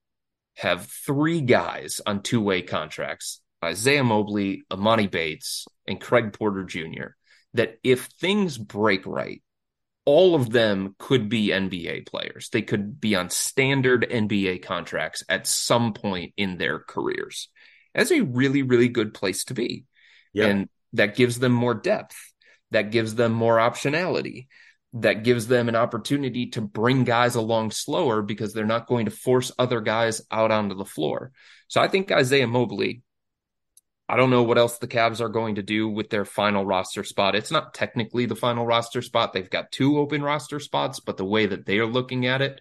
have 0.57 0.87
three 0.87 1.43
guys 1.43 2.01
on 2.07 2.23
two 2.23 2.41
way 2.41 2.63
contracts 2.63 3.41
Isaiah 3.65 4.05
Mobley, 4.05 4.63
Emoni 4.71 5.11
Bates, 5.11 5.67
and 5.87 6.01
Craig 6.01 6.33
Porter 6.33 6.65
Jr. 6.65 7.09
That 7.55 7.79
if 7.83 8.05
things 8.05 8.57
break 8.57 9.07
right, 9.07 9.43
all 10.09 10.35
of 10.35 10.49
them 10.49 10.95
could 10.99 11.29
be 11.29 11.49
NBA 11.49 12.07
players. 12.07 12.49
They 12.49 12.63
could 12.63 12.99
be 12.99 13.15
on 13.15 13.29
standard 13.29 14.07
NBA 14.11 14.63
contracts 14.63 15.23
at 15.29 15.47
some 15.47 15.93
point 15.93 16.33
in 16.39 16.57
their 16.57 16.79
careers. 16.79 17.51
That's 17.95 18.11
a 18.11 18.23
really, 18.23 18.63
really 18.63 18.89
good 18.89 19.13
place 19.13 19.45
to 19.45 19.55
be. 19.55 19.85
Yeah. 20.33 20.47
And 20.47 20.69
that 20.95 21.15
gives 21.15 21.39
them 21.39 21.53
more 21.53 21.75
depth. 21.75 22.17
That 22.71 22.91
gives 22.91 23.17
them 23.17 23.33
more 23.33 23.59
optionality. 23.59 24.47
That 24.95 25.25
gives 25.25 25.47
them 25.47 25.69
an 25.69 25.77
opportunity 25.77 26.47
to 26.53 26.63
bring 26.63 27.05
guys 27.05 27.35
along 27.35 27.73
slower 27.73 28.23
because 28.23 28.55
they're 28.55 28.65
not 28.65 28.87
going 28.87 29.05
to 29.05 29.11
force 29.11 29.53
other 29.59 29.83
guys 29.83 30.23
out 30.31 30.51
onto 30.51 30.75
the 30.75 30.87
floor. 30.87 31.33
So 31.67 31.83
I 31.83 31.89
think 31.89 32.11
Isaiah 32.11 32.47
Mobley 32.47 33.03
I 34.09 34.17
don't 34.17 34.31
know 34.31 34.43
what 34.43 34.57
else 34.57 34.79
the 34.79 34.89
Cavs 34.89 35.21
are 35.21 35.29
going 35.29 35.57
to 35.57 35.63
do 35.63 35.87
with 35.89 36.09
their 36.09 36.25
final 36.25 36.65
roster 36.65 37.05
spot. 37.05 37.35
It's 37.35 37.51
not 37.51 37.75
technically 37.75 38.25
the 38.25 38.35
final 38.35 38.65
roster 38.65 39.03
spot. 39.03 39.33
They've 39.33 39.51
got 39.51 39.71
two 39.71 39.99
open 39.99 40.23
roster 40.23 40.61
spots, 40.61 40.99
but 41.01 41.19
the 41.19 41.27
way 41.27 41.47
that 41.47 41.67
they 41.67 41.79
are 41.79 41.87
looking 41.87 42.27
at 42.27 42.41
it 42.41 42.61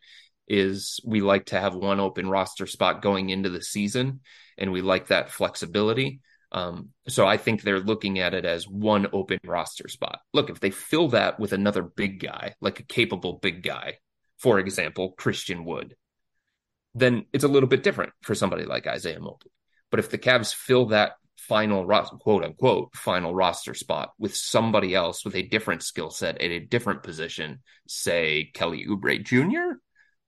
is 0.49 0.99
we 1.05 1.21
like 1.21 1.45
to 1.47 1.59
have 1.59 1.73
one 1.73 2.01
open 2.01 2.29
roster 2.29 2.67
spot 2.67 3.01
going 3.01 3.29
into 3.29 3.49
the 3.49 3.61
season, 3.61 4.19
and 4.57 4.71
we 4.73 4.81
like 4.81 5.07
that 5.07 5.29
flexibility. 5.29 6.19
Um, 6.51 6.89
so 7.07 7.25
I 7.25 7.37
think 7.37 7.61
they're 7.61 7.79
looking 7.79 8.19
at 8.19 8.33
it 8.33 8.45
as 8.45 8.67
one 8.67 9.07
open 9.13 9.39
roster 9.45 9.87
spot. 9.87 10.19
Look, 10.33 10.49
if 10.49 10.59
they 10.59 10.71
fill 10.71 11.09
that 11.09 11.39
with 11.39 11.53
another 11.53 11.83
big 11.83 12.19
guy, 12.19 12.55
like 12.61 12.79
a 12.79 12.83
capable 12.83 13.39
big 13.41 13.63
guy, 13.63 13.99
for 14.37 14.59
example, 14.59 15.11
Christian 15.11 15.65
Wood, 15.65 15.95
then 16.93 17.25
it's 17.31 17.43
a 17.43 17.49
little 17.49 17.69
bit 17.69 17.83
different 17.83 18.13
for 18.21 18.35
somebody 18.35 18.63
like 18.63 18.87
Isaiah 18.87 19.19
Mobley. 19.19 19.51
But 19.91 19.99
if 19.99 20.09
the 20.09 20.17
Cavs 20.17 20.53
fill 20.53 20.87
that 20.87 21.13
final 21.47 21.85
quote 22.19 22.43
unquote 22.43 22.95
final 22.95 23.33
roster 23.33 23.73
spot 23.73 24.13
with 24.19 24.35
somebody 24.35 24.93
else 24.93 25.23
with 25.23 25.35
a 25.35 25.43
different 25.43 25.81
skill 25.81 26.09
set 26.09 26.41
at 26.41 26.51
a 26.51 26.59
different 26.59 27.03
position, 27.03 27.59
say 27.87 28.51
Kelly 28.53 28.85
Oubre 28.87 29.23
Jr. 29.23 29.79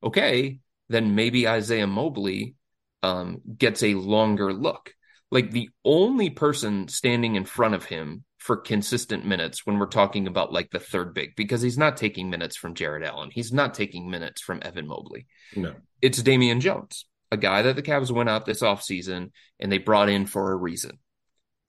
Okay, 0.02 0.60
then 0.88 1.16
maybe 1.16 1.48
Isaiah 1.48 1.88
Mobley 1.88 2.56
um, 3.04 3.42
gets 3.58 3.84
a 3.84 3.96
longer 3.96 4.54
look. 4.54 4.94
Like 5.32 5.52
the 5.52 5.70
only 5.86 6.30
person 6.30 6.88
standing 6.88 7.36
in 7.36 7.46
front 7.46 7.76
of 7.76 7.86
him 7.86 8.24
for 8.38 8.56
consistent 8.56 9.26
minutes 9.26 9.66
when 9.66 9.78
we're 9.78 9.86
talking 9.86 10.26
about 10.26 10.54
like 10.54 10.72
the 10.72 10.80
third 10.80 11.14
big, 11.14 11.36
because 11.36 11.62
he's 11.62 11.78
not 11.78 11.98
taking 11.98 12.30
minutes 12.30 12.56
from 12.56 12.74
Jarrett 12.74 13.04
Allen. 13.04 13.30
He's 13.32 13.52
not 13.52 13.74
taking 13.74 14.10
minutes 14.10 14.42
from 14.42 14.62
Evan 14.64 14.88
Mobley. 14.88 15.28
No. 15.56 15.76
It's 16.02 16.24
Damian 16.24 16.62
Jones, 16.62 17.06
a 17.30 17.38
guy 17.38 17.62
that 17.64 17.76
the 17.76 17.84
Cavs 17.84 18.10
went 18.10 18.30
out 18.30 18.46
this 18.46 18.62
offseason 18.62 19.32
and 19.60 19.72
they 19.72 19.78
brought 19.78 20.10
in 20.10 20.26
for 20.26 20.52
a 20.52 20.56
reason. 20.56 20.98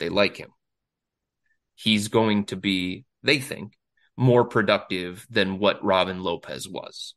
They 0.00 0.08
like 0.08 0.36
him. 0.36 0.50
He's 1.76 2.08
going 2.08 2.46
to 2.46 2.56
be, 2.56 3.04
they 3.22 3.38
think, 3.38 3.74
more 4.16 4.44
productive 4.44 5.24
than 5.30 5.58
what 5.60 5.84
Robin 5.84 6.22
Lopez 6.22 6.68
was. 6.68 7.14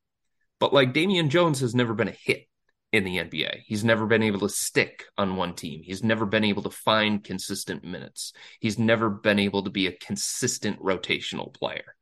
But 0.60 0.74
like 0.74 0.93
Damian 0.93 1.30
Jones 1.30 1.60
has 1.62 1.74
never 1.74 1.96
been 1.96 2.08
a 2.08 2.15
hit 2.24 2.46
in 2.93 3.04
the 3.04 3.17
NBA. 3.17 3.62
He's 3.65 3.84
never 3.84 4.06
been 4.06 4.24
able 4.24 4.41
to 4.41 4.50
stick 4.50 5.06
on 5.17 5.36
one 5.36 5.56
team. 5.56 5.82
He's 5.84 6.04
never 6.04 6.26
been 6.26 6.43
able 6.43 6.62
to 6.63 6.69
find 6.69 7.24
consistent 7.24 7.84
minutes. 7.84 8.34
He's 8.60 8.78
never 8.78 9.10
been 9.10 9.39
able 9.39 9.63
to 9.63 9.72
be 9.72 9.88
a 9.88 9.98
consistent 9.98 10.80
rotational 10.80 11.54
player. 11.54 11.96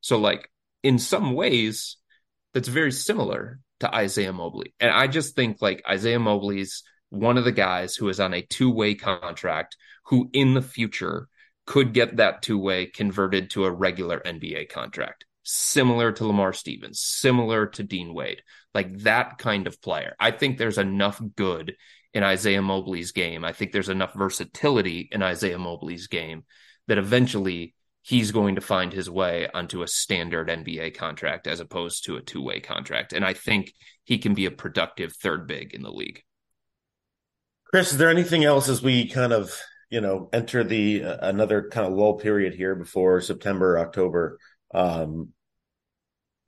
So, 0.00 0.18
like, 0.18 0.50
in 0.82 0.98
some 0.98 1.34
ways, 1.34 1.96
that's 2.52 2.68
very 2.68 2.92
similar 2.92 3.60
to 3.80 3.94
Isaiah 3.94 4.32
Mobley. 4.32 4.74
And 4.80 4.90
I 4.90 5.06
just 5.06 5.34
think 5.34 5.58
like 5.60 5.82
Isaiah 5.88 6.18
Mobley's 6.18 6.82
one 7.12 7.36
of 7.36 7.44
the 7.44 7.52
guys 7.52 7.94
who 7.94 8.08
is 8.08 8.20
on 8.20 8.32
a 8.32 8.40
two 8.40 8.70
way 8.70 8.94
contract 8.94 9.76
who 10.06 10.30
in 10.32 10.54
the 10.54 10.62
future 10.62 11.28
could 11.66 11.92
get 11.92 12.16
that 12.16 12.40
two 12.40 12.58
way 12.58 12.86
converted 12.86 13.50
to 13.50 13.66
a 13.66 13.70
regular 13.70 14.20
NBA 14.20 14.70
contract, 14.70 15.26
similar 15.42 16.10
to 16.12 16.26
Lamar 16.26 16.54
Stevens, 16.54 17.00
similar 17.00 17.66
to 17.66 17.82
Dean 17.82 18.14
Wade, 18.14 18.42
like 18.74 18.96
that 19.00 19.36
kind 19.36 19.66
of 19.66 19.80
player. 19.82 20.16
I 20.18 20.30
think 20.30 20.56
there's 20.56 20.78
enough 20.78 21.20
good 21.36 21.76
in 22.14 22.22
Isaiah 22.22 22.62
Mobley's 22.62 23.12
game. 23.12 23.44
I 23.44 23.52
think 23.52 23.72
there's 23.72 23.90
enough 23.90 24.14
versatility 24.14 25.10
in 25.12 25.22
Isaiah 25.22 25.58
Mobley's 25.58 26.06
game 26.06 26.44
that 26.88 26.98
eventually 26.98 27.74
he's 28.00 28.32
going 28.32 28.54
to 28.54 28.62
find 28.62 28.90
his 28.90 29.10
way 29.10 29.48
onto 29.52 29.82
a 29.82 29.86
standard 29.86 30.48
NBA 30.48 30.96
contract 30.96 31.46
as 31.46 31.60
opposed 31.60 32.04
to 32.04 32.16
a 32.16 32.22
two 32.22 32.42
way 32.42 32.60
contract. 32.60 33.12
And 33.12 33.22
I 33.22 33.34
think 33.34 33.74
he 34.04 34.16
can 34.16 34.32
be 34.32 34.46
a 34.46 34.50
productive 34.50 35.12
third 35.12 35.46
big 35.46 35.74
in 35.74 35.82
the 35.82 35.92
league. 35.92 36.22
Chris, 37.72 37.92
is 37.92 37.98
there 37.98 38.10
anything 38.10 38.44
else 38.44 38.68
as 38.68 38.82
we 38.82 39.08
kind 39.08 39.32
of, 39.32 39.58
you 39.88 40.02
know, 40.02 40.28
enter 40.30 40.62
the 40.62 41.04
uh, 41.04 41.28
another 41.28 41.70
kind 41.70 41.86
of 41.86 41.94
lull 41.94 42.18
period 42.18 42.54
here 42.54 42.74
before 42.74 43.22
September, 43.22 43.78
October? 43.78 44.38
Um, 44.74 45.30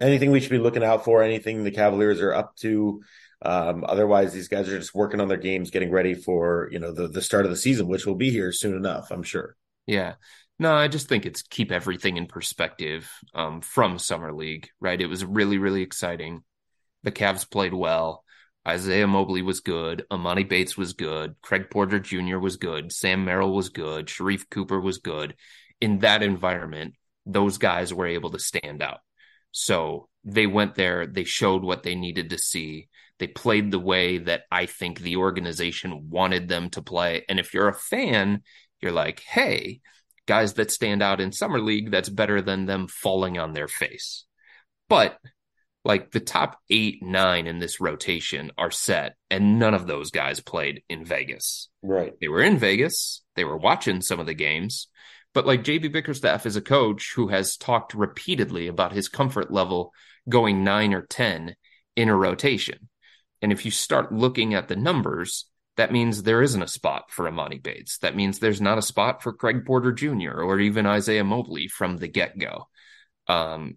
anything 0.03 0.31
we 0.31 0.41
should 0.41 0.51
be 0.51 0.59
looking 0.59 0.85
out 0.85 1.03
for? 1.07 1.23
Anything 1.23 1.65
the 1.65 1.71
Cavaliers 1.71 2.21
are 2.21 2.35
up 2.35 2.55
to? 2.57 3.03
Um, 3.41 3.85
otherwise, 3.89 4.35
these 4.35 4.49
guys 4.49 4.69
are 4.69 4.79
just 4.79 4.95
working 4.95 5.19
on 5.19 5.29
their 5.29 5.39
games, 5.39 5.71
getting 5.71 5.91
ready 5.91 6.13
for 6.13 6.69
you 6.71 6.79
know 6.79 6.93
the 6.93 7.09
the 7.09 7.23
start 7.23 7.47
of 7.47 7.51
the 7.51 7.57
season, 7.57 7.89
which 7.89 8.05
will 8.05 8.17
be 8.17 8.31
here 8.31 8.53
soon 8.53 8.77
enough, 8.77 9.11
I'm 9.11 9.23
sure. 9.23 9.57
Yeah, 9.87 10.17
no, 10.59 10.75
I 10.75 10.89
just 10.89 11.09
think 11.09 11.25
it's 11.25 11.41
keep 11.41 11.73
everything 11.73 12.19
in 12.19 12.27
perspective 12.27 13.11
um, 13.35 13.63
from 13.63 13.99
summer 13.99 14.35
league. 14.35 14.69
Right, 14.79 15.01
it 15.01 15.07
was 15.07 15.25
really 15.25 15.57
really 15.57 15.83
exciting. 15.83 16.45
The 17.03 17.13
Cavs 17.13 17.51
played 17.51 17.73
well. 17.73 18.24
Isaiah 18.67 19.07
Mobley 19.07 19.43
was 19.43 19.61
good. 19.61 20.05
Emoni 20.11 20.49
Bates 20.49 20.77
was 20.77 20.95
good. 20.95 21.35
Craig 21.43 21.69
Porter 21.71 22.01
Jr. 22.01 22.39
was 22.39 22.57
good. 22.57 22.93
Sam 22.93 23.25
Merrill 23.25 23.55
was 23.55 23.69
good. 23.69 24.07
Sharife 24.07 24.49
Cooper 24.51 24.81
was 24.81 24.99
good. 24.99 25.35
In 25.81 25.99
that 25.99 26.23
environment, 26.23 26.95
those 27.27 27.59
guys 27.59 27.93
were 27.93 28.07
able 28.07 28.31
to 28.31 28.39
stand 28.39 28.83
out. 28.83 29.01
So 29.51 30.09
they 30.25 30.47
went 30.47 30.75
there, 30.75 31.07
they 31.07 31.25
showed 31.25 31.63
what 31.63 31.83
they 31.83 31.95
needed 31.95 32.31
to 32.31 32.39
see. 32.39 32.89
They 33.19 33.27
played 33.29 33.71
the 33.71 33.79
way 33.79 34.19
that 34.19 34.43
I 34.51 34.67
think 34.67 34.99
the 34.99 35.17
organization 35.17 36.09
wanted 36.11 36.49
them 36.49 36.71
to 36.71 36.83
play. 36.83 37.25
And 37.29 37.39
if 37.39 37.55
you're 37.55 37.69
a 37.69 37.75
fan, 37.75 38.43
you're 38.81 38.93
like, 38.93 39.21
hey, 39.21 39.81
guys 40.27 40.55
that 40.55 40.71
stand 40.71 41.03
out 41.03 41.21
in 41.21 41.31
Summer 41.33 41.61
League, 41.61 41.91
that's 41.91 42.09
better 42.09 42.43
than 42.43 42.67
them 42.67 42.89
falling 42.89 43.39
on 43.39 43.53
their 43.53 43.69
face. 43.69 44.25
But 44.89 45.19
like 45.85 46.11
the 46.11 46.21
top 46.21 46.59
eight, 46.71 47.03
nine 47.03 47.47
in 47.47 47.59
this 47.59 47.81
rotation 47.81 48.51
are 48.57 48.71
set, 48.71 49.17
and 49.31 49.59
none 49.59 49.75
of 49.75 49.87
those 49.87 50.11
guys 50.11 50.41
played 50.41 50.83
in 50.89 51.05
Vegas. 51.05 51.69
Right. 51.83 52.15
They 52.21 52.29
were 52.29 52.43
in 52.43 52.59
Vegas, 52.59 53.23
they 53.37 53.45
were 53.45 53.57
watching 53.57 54.01
some 54.01 54.21
of 54.21 54.27
the 54.27 54.35
games, 54.35 54.89
but 55.35 55.47
like 55.47 55.65
JB 55.65 55.93
Bickerstaff 55.93 56.47
is 56.47 56.57
a 56.57 56.63
coach 56.63 57.13
who 57.15 57.29
has 57.29 57.57
talked 57.57 57.93
repeatedly 57.93 58.69
about 58.69 58.93
his 58.93 59.09
comfort 59.09 59.53
level 59.53 59.93
going 60.29 60.65
nine 60.65 60.95
or 60.95 61.03
10 61.03 61.55
in 61.97 62.09
a 62.09 62.17
rotation. 62.17 62.89
And 63.43 63.53
if 63.53 63.65
you 63.65 63.71
start 63.71 64.13
looking 64.13 64.55
at 64.55 64.69
the 64.69 64.77
numbers, 64.77 65.47
that 65.77 65.93
means 65.93 66.23
there 66.23 66.41
isn't 66.41 66.63
a 66.63 66.69
spot 66.69 67.11
for 67.11 67.29
Emoni 67.29 67.63
Bates. 67.63 67.99
That 67.99 68.17
means 68.17 68.39
there's 68.39 68.61
not 68.61 68.79
a 68.79 68.83
spot 68.83 69.23
for 69.23 69.33
Craig 69.33 69.67
Porter 69.67 69.93
Jr. 69.93 70.41
or 70.41 70.61
even 70.61 70.87
Isaiah 70.87 71.25
Mobley 71.25 71.69
from 71.69 71.97
the 71.97 72.09
get 72.09 72.39
go. 72.39 72.69
Um, 73.27 73.77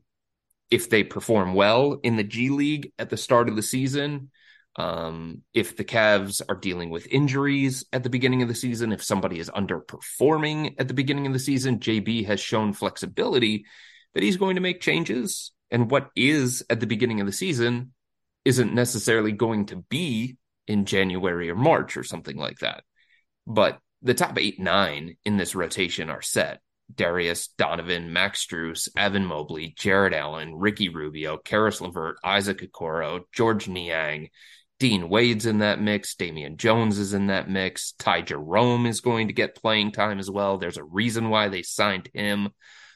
if 0.70 0.90
they 0.90 1.04
perform 1.04 1.54
well 1.54 2.00
in 2.04 2.16
the 2.16 2.24
G 2.24 2.50
League 2.50 2.92
at 3.00 3.10
the 3.10 3.18
start 3.18 3.50
of 3.50 3.56
the 3.56 3.64
season, 3.64 4.32
um, 4.78 5.42
if 5.54 5.76
the 5.76 5.84
Cavs 5.84 6.42
are 6.48 6.56
dealing 6.56 6.90
with 6.90 7.08
injuries 7.08 7.86
at 7.92 8.04
the 8.04 8.10
beginning 8.10 8.44
of 8.44 8.48
the 8.48 8.56
season, 8.56 8.92
if 8.92 9.04
somebody 9.04 9.40
is 9.40 9.50
underperforming 9.50 10.76
at 10.78 10.88
the 10.88 10.94
beginning 10.94 11.26
of 11.26 11.34
the 11.34 11.40
season, 11.40 11.80
JB 11.80 12.28
has 12.28 12.40
shown 12.40 12.74
flexibility 12.74 13.66
that 14.14 14.24
he's 14.24 14.38
going 14.38 14.56
to 14.56 14.62
make 14.62 14.80
changes. 14.80 15.52
And 15.72 15.90
what 15.90 16.10
is 16.16 16.64
at 16.70 16.80
the 16.80 16.88
beginning 16.88 17.22
of 17.22 17.28
the 17.28 17.34
season 17.34 17.94
isn't 18.46 18.74
necessarily 18.74 19.32
going 19.32 19.66
to 19.68 19.78
be 19.90 20.38
in 20.68 20.86
January 20.86 21.50
or 21.50 21.56
March 21.56 21.98
or 21.98 22.04
something 22.04 22.38
like 22.38 22.60
that. 22.60 22.84
But 23.48 23.80
the 24.02 24.14
top 24.14 24.38
eight, 24.38 24.60
nine 24.60 25.18
in 25.26 25.38
this 25.38 25.56
rotation 25.56 26.10
are 26.10 26.22
set. 26.22 26.62
Darius, 26.94 27.48
Donovan, 27.58 28.14
Max 28.14 28.46
Strus, 28.46 28.90
Evan 28.96 29.26
Mobley, 29.26 29.74
Jarrett 29.78 30.14
Allen, 30.14 30.56
Ricky 30.56 30.90
Rubio, 30.90 31.38
Caris 31.38 31.82
LeVert, 31.82 32.18
Isaac 32.24 32.62
Okoro, 32.62 33.22
Georges 33.34 33.68
Niang, 33.68 34.30
Dean 34.80 35.10
Wade's 35.10 35.46
in 35.46 35.60
that 35.60 35.82
mix. 35.82 36.16
Damian 36.16 36.58
Jones 36.58 37.00
is 37.00 37.14
in 37.14 37.28
that 37.28 37.50
mix. 37.50 37.94
Ty 37.94 38.22
Jerome 38.22 38.86
is 38.86 39.02
going 39.02 39.28
to 39.28 39.34
get 39.34 39.56
playing 39.56 39.92
time 39.92 40.20
as 40.20 40.30
well. 40.30 40.58
There's 40.58 40.78
a 40.78 40.84
reason 40.84 41.30
why 41.30 41.50
they 41.50 41.64
signed 41.64 42.10
him. 42.14 42.50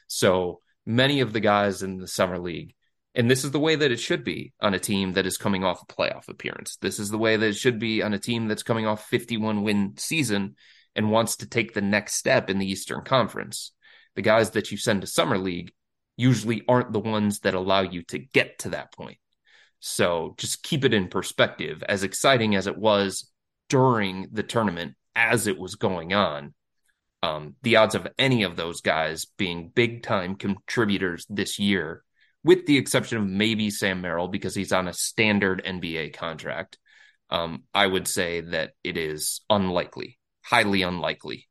So 0.06 0.60
many 0.86 1.20
of 1.20 1.32
the 1.32 1.40
guys 1.40 1.82
in 1.82 1.98
the 1.98 2.06
summer 2.06 2.38
league, 2.38 2.74
and 3.14 3.30
this 3.30 3.44
is 3.44 3.50
the 3.50 3.60
way 3.60 3.74
that 3.74 3.90
it 3.90 4.00
should 4.00 4.24
be 4.24 4.52
on 4.60 4.74
a 4.74 4.78
team 4.78 5.12
that 5.14 5.26
is 5.26 5.36
coming 5.36 5.64
off 5.64 5.82
a 5.82 5.86
playoff 5.86 6.28
appearance. 6.28 6.76
This 6.80 6.98
is 6.98 7.10
the 7.10 7.18
way 7.18 7.36
that 7.36 7.46
it 7.46 7.56
should 7.56 7.78
be 7.78 8.02
on 8.02 8.14
a 8.14 8.18
team 8.18 8.48
that's 8.48 8.62
coming 8.62 8.86
off 8.86 9.06
51 9.08 9.62
win 9.62 9.94
season 9.98 10.54
and 10.94 11.10
wants 11.10 11.36
to 11.36 11.48
take 11.48 11.74
the 11.74 11.80
next 11.80 12.14
step 12.14 12.48
in 12.48 12.58
the 12.58 12.70
Eastern 12.70 13.02
Conference. 13.02 13.72
The 14.16 14.22
guys 14.22 14.50
that 14.50 14.70
you 14.70 14.76
send 14.76 15.00
to 15.00 15.06
summer 15.06 15.38
league 15.38 15.72
usually 16.16 16.62
aren't 16.68 16.92
the 16.92 17.00
ones 17.00 17.40
that 17.40 17.54
allow 17.54 17.80
you 17.80 18.02
to 18.04 18.18
get 18.18 18.58
to 18.60 18.70
that 18.70 18.92
point. 18.92 19.18
So 19.80 20.34
just 20.38 20.62
keep 20.62 20.84
it 20.84 20.94
in 20.94 21.08
perspective. 21.08 21.82
As 21.88 22.04
exciting 22.04 22.54
as 22.54 22.66
it 22.66 22.78
was 22.78 23.30
during 23.68 24.28
the 24.30 24.42
tournament, 24.42 24.94
as 25.16 25.46
it 25.46 25.58
was 25.58 25.74
going 25.74 26.12
on, 26.12 26.54
um, 27.22 27.56
the 27.62 27.76
odds 27.76 27.94
of 27.94 28.06
any 28.18 28.42
of 28.42 28.56
those 28.56 28.80
guys 28.80 29.26
being 29.38 29.72
big 29.74 30.02
time 30.02 30.36
contributors 30.36 31.26
this 31.28 31.58
year, 31.58 32.04
with 32.44 32.66
the 32.66 32.78
exception 32.78 33.18
of 33.18 33.26
maybe 33.26 33.70
Sam 33.70 34.00
Merrill 34.00 34.28
because 34.28 34.54
he's 34.54 34.72
on 34.72 34.88
a 34.88 34.92
standard 34.92 35.62
NBA 35.64 36.14
contract, 36.14 36.78
um, 37.30 37.64
I 37.72 37.86
would 37.86 38.08
say 38.08 38.40
that 38.40 38.72
it 38.84 38.96
is 38.96 39.40
unlikely, 39.48 40.18
highly 40.44 40.82
unlikely. 40.82 41.48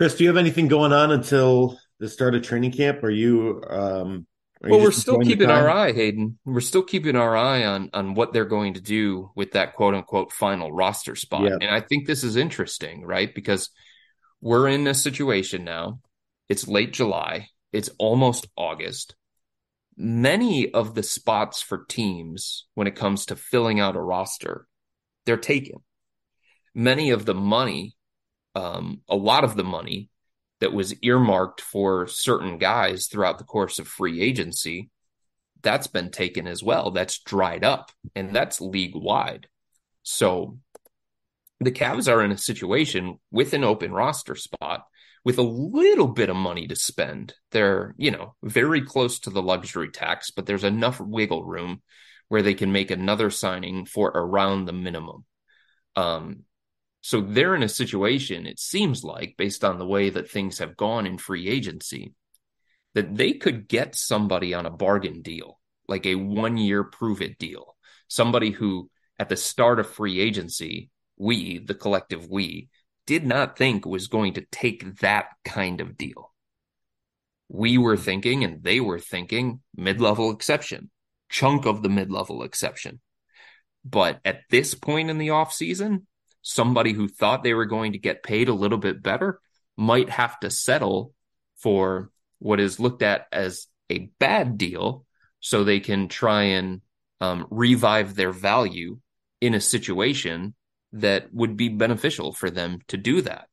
Chris, 0.00 0.14
do 0.14 0.24
you 0.24 0.30
have 0.30 0.38
anything 0.38 0.66
going 0.66 0.94
on 0.94 1.10
until 1.12 1.78
the 1.98 2.08
start 2.08 2.34
of 2.34 2.40
training 2.40 2.72
camp? 2.72 3.04
Are 3.04 3.10
you 3.10 3.62
um, 3.68 4.26
well, 4.62 4.80
we're 4.80 4.92
still 4.92 5.18
keeping 5.18 5.50
our 5.50 5.68
eye, 5.68 5.92
Hayden. 5.92 6.38
We're 6.46 6.62
still 6.62 6.82
keeping 6.82 7.16
our 7.16 7.36
eye 7.36 7.66
on 7.66 7.90
on 7.92 8.14
what 8.14 8.32
they're 8.32 8.46
going 8.46 8.72
to 8.74 8.80
do 8.80 9.30
with 9.36 9.52
that 9.52 9.74
quote 9.74 9.94
unquote 9.94 10.32
final 10.32 10.72
roster 10.72 11.16
spot. 11.16 11.42
Yeah. 11.42 11.58
And 11.60 11.70
I 11.70 11.80
think 11.80 12.06
this 12.06 12.24
is 12.24 12.36
interesting, 12.36 13.04
right? 13.04 13.34
Because 13.34 13.68
we're 14.40 14.68
in 14.68 14.86
a 14.86 14.94
situation 14.94 15.64
now. 15.64 16.00
It's 16.48 16.66
late 16.66 16.94
July. 16.94 17.48
It's 17.70 17.90
almost 17.98 18.46
August. 18.56 19.16
Many 19.98 20.72
of 20.72 20.94
the 20.94 21.02
spots 21.02 21.60
for 21.60 21.84
teams 21.84 22.64
when 22.72 22.86
it 22.86 22.96
comes 22.96 23.26
to 23.26 23.36
filling 23.36 23.80
out 23.80 23.96
a 23.96 24.00
roster, 24.00 24.66
they're 25.26 25.36
taken. 25.36 25.80
Many 26.74 27.10
of 27.10 27.26
the 27.26 27.34
money, 27.34 27.96
um, 28.54 29.02
a 29.08 29.16
lot 29.16 29.44
of 29.44 29.56
the 29.56 29.64
money 29.64 30.08
that 30.60 30.72
was 30.72 30.94
earmarked 31.02 31.60
for 31.60 32.06
certain 32.06 32.58
guys 32.58 33.06
throughout 33.06 33.38
the 33.38 33.44
course 33.44 33.78
of 33.78 33.88
free 33.88 34.20
agency, 34.20 34.90
that's 35.62 35.86
been 35.86 36.10
taken 36.10 36.46
as 36.46 36.62
well. 36.62 36.90
That's 36.90 37.18
dried 37.20 37.64
up, 37.64 37.90
and 38.14 38.34
that's 38.34 38.60
league 38.60 38.94
wide. 38.94 39.48
So 40.02 40.58
the 41.60 41.72
Cavs 41.72 42.10
are 42.10 42.22
in 42.22 42.32
a 42.32 42.38
situation 42.38 43.18
with 43.30 43.52
an 43.52 43.64
open 43.64 43.92
roster 43.92 44.34
spot 44.34 44.86
with 45.24 45.38
a 45.38 45.42
little 45.42 46.08
bit 46.08 46.30
of 46.30 46.36
money 46.36 46.66
to 46.66 46.76
spend. 46.76 47.34
They're, 47.50 47.94
you 47.98 48.10
know, 48.10 48.34
very 48.42 48.80
close 48.80 49.20
to 49.20 49.30
the 49.30 49.42
luxury 49.42 49.90
tax, 49.90 50.30
but 50.30 50.46
there's 50.46 50.64
enough 50.64 50.98
wiggle 50.98 51.44
room 51.44 51.82
where 52.28 52.42
they 52.42 52.54
can 52.54 52.72
make 52.72 52.90
another 52.90 53.28
signing 53.28 53.84
for 53.84 54.08
around 54.08 54.64
the 54.64 54.72
minimum. 54.72 55.24
Um, 55.96 56.44
so 57.02 57.20
they're 57.20 57.54
in 57.54 57.62
a 57.62 57.68
situation, 57.68 58.46
it 58.46 58.58
seems 58.58 59.02
like, 59.02 59.36
based 59.38 59.64
on 59.64 59.78
the 59.78 59.86
way 59.86 60.10
that 60.10 60.30
things 60.30 60.58
have 60.58 60.76
gone 60.76 61.06
in 61.06 61.16
free 61.16 61.48
agency, 61.48 62.14
that 62.94 63.16
they 63.16 63.32
could 63.32 63.68
get 63.68 63.94
somebody 63.94 64.52
on 64.52 64.66
a 64.66 64.70
bargain 64.70 65.22
deal, 65.22 65.58
like 65.88 66.04
a 66.06 66.14
one 66.14 66.56
year 66.56 66.84
prove 66.84 67.22
it 67.22 67.38
deal. 67.38 67.76
Somebody 68.08 68.50
who, 68.50 68.90
at 69.18 69.28
the 69.28 69.36
start 69.36 69.80
of 69.80 69.88
free 69.88 70.20
agency, 70.20 70.90
we, 71.16 71.58
the 71.58 71.74
collective 71.74 72.28
we, 72.28 72.68
did 73.06 73.24
not 73.24 73.56
think 73.56 73.86
was 73.86 74.08
going 74.08 74.34
to 74.34 74.46
take 74.52 74.98
that 75.00 75.26
kind 75.44 75.80
of 75.80 75.96
deal. 75.96 76.32
We 77.48 77.78
were 77.78 77.96
thinking, 77.96 78.44
and 78.44 78.62
they 78.62 78.78
were 78.78 79.00
thinking, 79.00 79.60
mid 79.74 80.00
level 80.00 80.30
exception, 80.30 80.90
chunk 81.30 81.66
of 81.66 81.82
the 81.82 81.88
mid 81.88 82.12
level 82.12 82.42
exception. 82.42 83.00
But 83.84 84.20
at 84.24 84.42
this 84.50 84.74
point 84.74 85.10
in 85.10 85.18
the 85.18 85.28
offseason, 85.28 86.02
somebody 86.42 86.92
who 86.92 87.08
thought 87.08 87.42
they 87.42 87.54
were 87.54 87.66
going 87.66 87.92
to 87.92 87.98
get 87.98 88.22
paid 88.22 88.48
a 88.48 88.54
little 88.54 88.78
bit 88.78 89.02
better 89.02 89.40
might 89.76 90.10
have 90.10 90.38
to 90.40 90.50
settle 90.50 91.14
for 91.56 92.10
what 92.38 92.60
is 92.60 92.80
looked 92.80 93.02
at 93.02 93.26
as 93.32 93.66
a 93.90 94.10
bad 94.18 94.56
deal 94.56 95.04
so 95.40 95.64
they 95.64 95.80
can 95.80 96.08
try 96.08 96.42
and 96.42 96.80
um, 97.20 97.46
revive 97.50 98.14
their 98.14 98.32
value 98.32 98.98
in 99.40 99.54
a 99.54 99.60
situation 99.60 100.54
that 100.92 101.32
would 101.32 101.56
be 101.56 101.68
beneficial 101.68 102.32
for 102.32 102.50
them 102.50 102.78
to 102.88 102.96
do 102.96 103.20
that. 103.22 103.46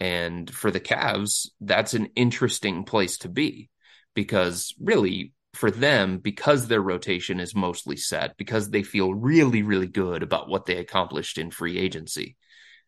And 0.00 0.50
for 0.50 0.70
the 0.70 0.80
Cavs, 0.80 1.48
that's 1.60 1.94
an 1.94 2.06
interesting 2.16 2.84
place 2.84 3.18
to 3.18 3.28
be 3.28 3.70
because 4.14 4.74
really 4.80 5.32
for 5.56 5.70
them, 5.70 6.18
because 6.18 6.66
their 6.68 6.82
rotation 6.82 7.40
is 7.40 7.54
mostly 7.54 7.96
set, 7.96 8.36
because 8.36 8.70
they 8.70 8.82
feel 8.82 9.14
really, 9.14 9.62
really 9.62 9.86
good 9.88 10.22
about 10.22 10.48
what 10.48 10.66
they 10.66 10.76
accomplished 10.78 11.38
in 11.38 11.50
free 11.50 11.78
agency, 11.78 12.36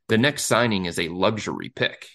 the 0.09 0.19
next 0.19 0.45
signing 0.45 0.87
is 0.87 0.99
a 0.99 1.09
luxury 1.09 1.69
pick. 1.71 2.09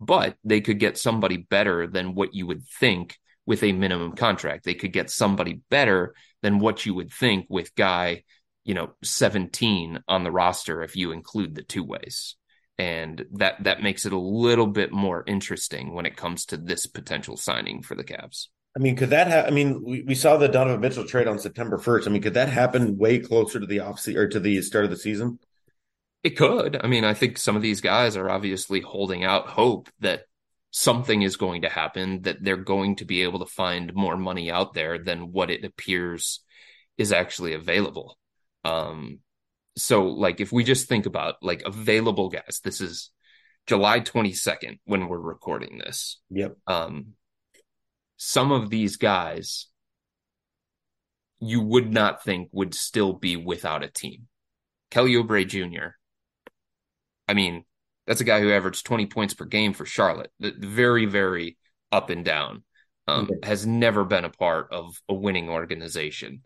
but 0.00 0.36
they 0.44 0.60
could 0.60 0.78
get 0.78 0.98
somebody 0.98 1.36
better 1.36 1.86
than 1.86 2.14
what 2.14 2.34
you 2.34 2.46
would 2.46 2.66
think 2.80 3.18
with 3.46 3.62
a 3.62 3.72
minimum 3.72 4.12
contract. 4.12 4.64
They 4.64 4.74
could 4.74 4.92
get 4.92 5.10
somebody 5.10 5.60
better 5.70 6.14
than 6.42 6.58
what 6.58 6.84
you 6.86 6.94
would 6.94 7.12
think 7.12 7.46
with 7.48 7.74
guy, 7.74 8.24
you 8.64 8.74
know, 8.74 8.92
17 9.02 10.00
on 10.08 10.24
the 10.24 10.30
roster 10.30 10.82
if 10.82 10.96
you 10.96 11.12
include 11.12 11.54
the 11.54 11.62
two 11.62 11.84
ways. 11.84 12.36
And 12.78 13.24
that 13.34 13.62
that 13.64 13.82
makes 13.82 14.06
it 14.06 14.12
a 14.12 14.18
little 14.18 14.66
bit 14.66 14.92
more 14.92 15.22
interesting 15.26 15.94
when 15.94 16.06
it 16.06 16.16
comes 16.16 16.46
to 16.46 16.56
this 16.56 16.86
potential 16.86 17.36
signing 17.36 17.82
for 17.82 17.94
the 17.94 18.04
Cavs. 18.04 18.48
I 18.74 18.78
mean, 18.78 18.96
could 18.96 19.10
that 19.10 19.26
happen? 19.26 19.52
I 19.52 19.54
mean, 19.54 19.82
we, 19.84 20.02
we 20.02 20.14
saw 20.14 20.36
the 20.36 20.48
Donovan 20.48 20.80
Mitchell 20.80 21.04
trade 21.04 21.28
on 21.28 21.38
September 21.38 21.78
1st. 21.78 22.06
I 22.06 22.10
mean, 22.10 22.22
could 22.22 22.34
that 22.34 22.48
happen 22.48 22.96
way 22.96 23.18
closer 23.18 23.60
to 23.60 23.66
the 23.66 23.80
off 23.80 24.00
season 24.00 24.20
or 24.20 24.28
to 24.28 24.40
the 24.40 24.62
start 24.62 24.84
of 24.84 24.90
the 24.90 24.96
season? 24.96 25.38
It 26.22 26.36
could. 26.36 26.80
I 26.82 26.86
mean, 26.86 27.04
I 27.04 27.14
think 27.14 27.36
some 27.36 27.56
of 27.56 27.62
these 27.62 27.80
guys 27.80 28.16
are 28.16 28.30
obviously 28.30 28.80
holding 28.80 29.24
out 29.24 29.48
hope 29.48 29.90
that 30.00 30.22
something 30.70 31.20
is 31.20 31.36
going 31.36 31.62
to 31.62 31.68
happen, 31.68 32.22
that 32.22 32.42
they're 32.42 32.56
going 32.56 32.96
to 32.96 33.04
be 33.04 33.22
able 33.22 33.40
to 33.40 33.46
find 33.46 33.92
more 33.94 34.16
money 34.16 34.50
out 34.50 34.72
there 34.72 34.98
than 34.98 35.32
what 35.32 35.50
it 35.50 35.64
appears 35.64 36.40
is 36.96 37.12
actually 37.12 37.52
available. 37.52 38.16
Um, 38.64 39.18
so 39.76 40.06
like 40.06 40.40
if 40.40 40.52
we 40.52 40.64
just 40.64 40.88
think 40.88 41.06
about 41.06 41.36
like 41.42 41.62
available 41.62 42.30
guys, 42.30 42.60
this 42.64 42.80
is 42.80 43.10
July 43.66 44.00
22nd 44.00 44.78
when 44.84 45.08
we're 45.08 45.18
recording 45.18 45.78
this. 45.78 46.20
Yep. 46.30 46.56
Um, 46.66 47.14
some 48.24 48.52
of 48.52 48.70
these 48.70 48.98
guys 48.98 49.66
you 51.40 51.60
would 51.60 51.92
not 51.92 52.22
think 52.22 52.48
would 52.52 52.72
still 52.72 53.12
be 53.12 53.34
without 53.36 53.82
a 53.82 53.88
team. 53.88 54.28
Kelly 54.92 55.14
Oubre 55.14 55.44
Jr. 55.44 55.96
I 57.26 57.34
mean, 57.34 57.64
that's 58.06 58.20
a 58.20 58.24
guy 58.24 58.40
who 58.40 58.52
averaged 58.52 58.86
20 58.86 59.06
points 59.06 59.34
per 59.34 59.44
game 59.44 59.72
for 59.72 59.84
Charlotte. 59.84 60.30
Very, 60.38 61.04
very 61.04 61.58
up 61.90 62.10
and 62.10 62.24
down. 62.24 62.62
Um, 63.08 63.24
okay. 63.24 63.34
Has 63.42 63.66
never 63.66 64.04
been 64.04 64.24
a 64.24 64.30
part 64.30 64.68
of 64.70 64.94
a 65.08 65.14
winning 65.14 65.48
organization. 65.48 66.42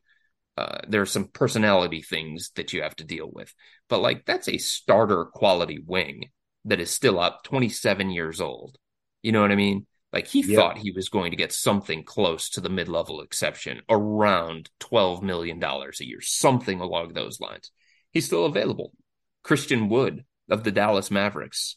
Uh, 0.56 0.78
there 0.88 1.02
are 1.02 1.06
some 1.06 1.28
personality 1.28 2.00
things 2.00 2.52
that 2.56 2.72
you 2.72 2.80
have 2.80 2.96
to 2.96 3.04
deal 3.04 3.30
with, 3.30 3.52
but 3.90 4.00
like 4.00 4.24
that's 4.24 4.48
a 4.48 4.56
starter 4.56 5.26
quality 5.26 5.78
wing 5.86 6.30
that 6.64 6.80
is 6.80 6.90
still 6.90 7.20
up 7.20 7.44
27 7.44 8.08
years 8.08 8.40
old. 8.40 8.78
You 9.22 9.32
know 9.32 9.42
what 9.42 9.52
I 9.52 9.56
mean? 9.56 9.86
Like 10.16 10.28
he 10.28 10.40
yep. 10.40 10.56
thought 10.56 10.78
he 10.78 10.92
was 10.92 11.10
going 11.10 11.32
to 11.32 11.36
get 11.36 11.52
something 11.52 12.02
close 12.02 12.48
to 12.48 12.62
the 12.62 12.70
mid 12.70 12.88
level 12.88 13.20
exception, 13.20 13.82
around 13.90 14.70
$12 14.80 15.20
million 15.20 15.62
a 15.62 15.90
year, 16.04 16.22
something 16.22 16.80
along 16.80 17.12
those 17.12 17.38
lines. 17.38 17.70
He's 18.12 18.24
still 18.24 18.46
available. 18.46 18.94
Christian 19.42 19.90
Wood 19.90 20.24
of 20.48 20.64
the 20.64 20.72
Dallas 20.72 21.10
Mavericks, 21.10 21.76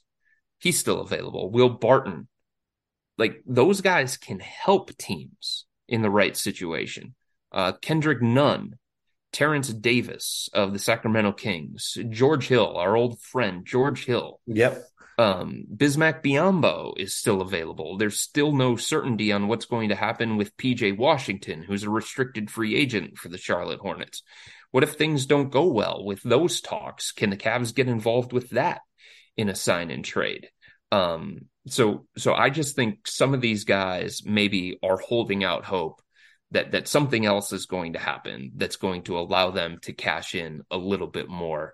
he's 0.58 0.80
still 0.80 1.02
available. 1.02 1.52
Will 1.52 1.68
Barton, 1.68 2.30
like 3.18 3.44
those 3.46 3.82
guys 3.82 4.16
can 4.16 4.40
help 4.40 4.96
teams 4.96 5.66
in 5.90 6.02
the 6.02 6.10
right 6.10 6.38
situation. 6.38 7.16
Uh, 7.52 7.74
Kendrick 7.74 8.22
Nunn, 8.22 8.76
Terence 9.34 9.68
Davis 9.68 10.48
of 10.54 10.72
the 10.72 10.80
Sacramento 10.80 11.34
Kings, 11.34 11.98
George 12.08 12.48
Hill, 12.48 12.78
our 12.78 12.96
old 12.96 13.20
friend 13.20 13.66
George 13.66 14.06
Hill. 14.06 14.40
Yep. 14.48 14.82
Um, 15.20 15.66
Bismack 15.76 16.24
Biyombo 16.24 16.94
is 16.96 17.14
still 17.14 17.42
available. 17.42 17.98
There's 17.98 18.18
still 18.18 18.54
no 18.54 18.78
certainty 18.78 19.34
on 19.34 19.50
what's 19.50 19.66
going 19.66 19.90
to 19.90 19.96
happen 19.96 20.38
with 20.38 20.56
PJ 20.56 20.98
Washington, 20.98 21.62
who's 21.62 21.84
a 21.84 21.90
restricted 21.90 22.50
free 22.50 22.74
agent 22.74 23.18
for 23.18 23.28
the 23.28 23.38
Charlotte 23.38 23.82
Hornets. 23.82 24.24
What 24.72 24.84
if 24.84 24.94
things 24.94 25.26
don't 25.26 25.52
go 25.52 25.66
well 25.66 26.06
with 26.06 26.24
those 26.24 26.62
talks? 26.62 27.12
Can 27.12 27.32
the 27.32 27.36
Cavs 27.36 27.76
get 27.76 27.90
involved 27.90 28.32
with 28.32 28.52
that 28.52 28.80
in 29.36 29.50
a 29.50 29.56
sign 29.56 29.92
and 29.92 30.06
trade? 30.06 30.48
Um, 30.90 31.48
so, 31.68 32.06
so 32.18 32.34
I 32.34 32.50
just 32.50 32.78
think 32.78 33.06
some 33.06 33.34
of 33.34 33.42
these 33.42 33.66
guys 33.66 34.22
maybe 34.24 34.80
are 34.82 35.00
holding 35.00 35.44
out 35.44 35.66
hope 35.66 36.02
that 36.52 36.72
that 36.72 36.88
something 36.88 37.26
else 37.26 37.52
is 37.52 37.66
going 37.66 37.94
to 37.94 38.00
happen 38.00 38.54
that's 38.56 38.78
going 38.78 39.04
to 39.04 39.20
allow 39.20 39.52
them 39.52 39.80
to 39.82 39.92
cash 39.92 40.34
in 40.34 40.62
a 40.72 40.78
little 40.78 41.08
bit 41.08 41.28
more 41.28 41.74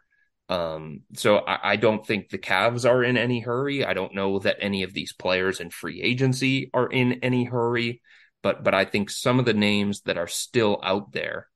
um, 0.49 1.01
so 1.15 1.38
I, 1.38 1.71
I, 1.71 1.75
don't 1.75 2.05
think 2.05 2.29
the 2.29 2.38
Cavs 2.38 2.88
are 2.88 3.03
in 3.03 3.17
any 3.17 3.39
hurry. 3.39 3.84
I 3.84 3.95
don't 3.95 4.13
know 4.13 4.38
that 4.39 4.58
any 4.60 4.84
of 4.84 4.93
these 4.93 5.12
players 5.12 5.60
in 5.60 5.71
free 5.71 6.03
agency 6.03 6.69
are 6.71 6.88
in 6.88 7.13
any 7.23 7.45
hurry, 7.45 8.01
but 8.43 8.63
but 8.63 8.75
I 8.75 8.86
think 8.86 9.10
some 9.10 9.39
of 9.39 9.45
the 9.45 9.55
names 9.55 10.01
that 10.01 10.19
are 10.19 10.27
still 10.27 10.79
out 10.84 11.12
there 11.12 11.47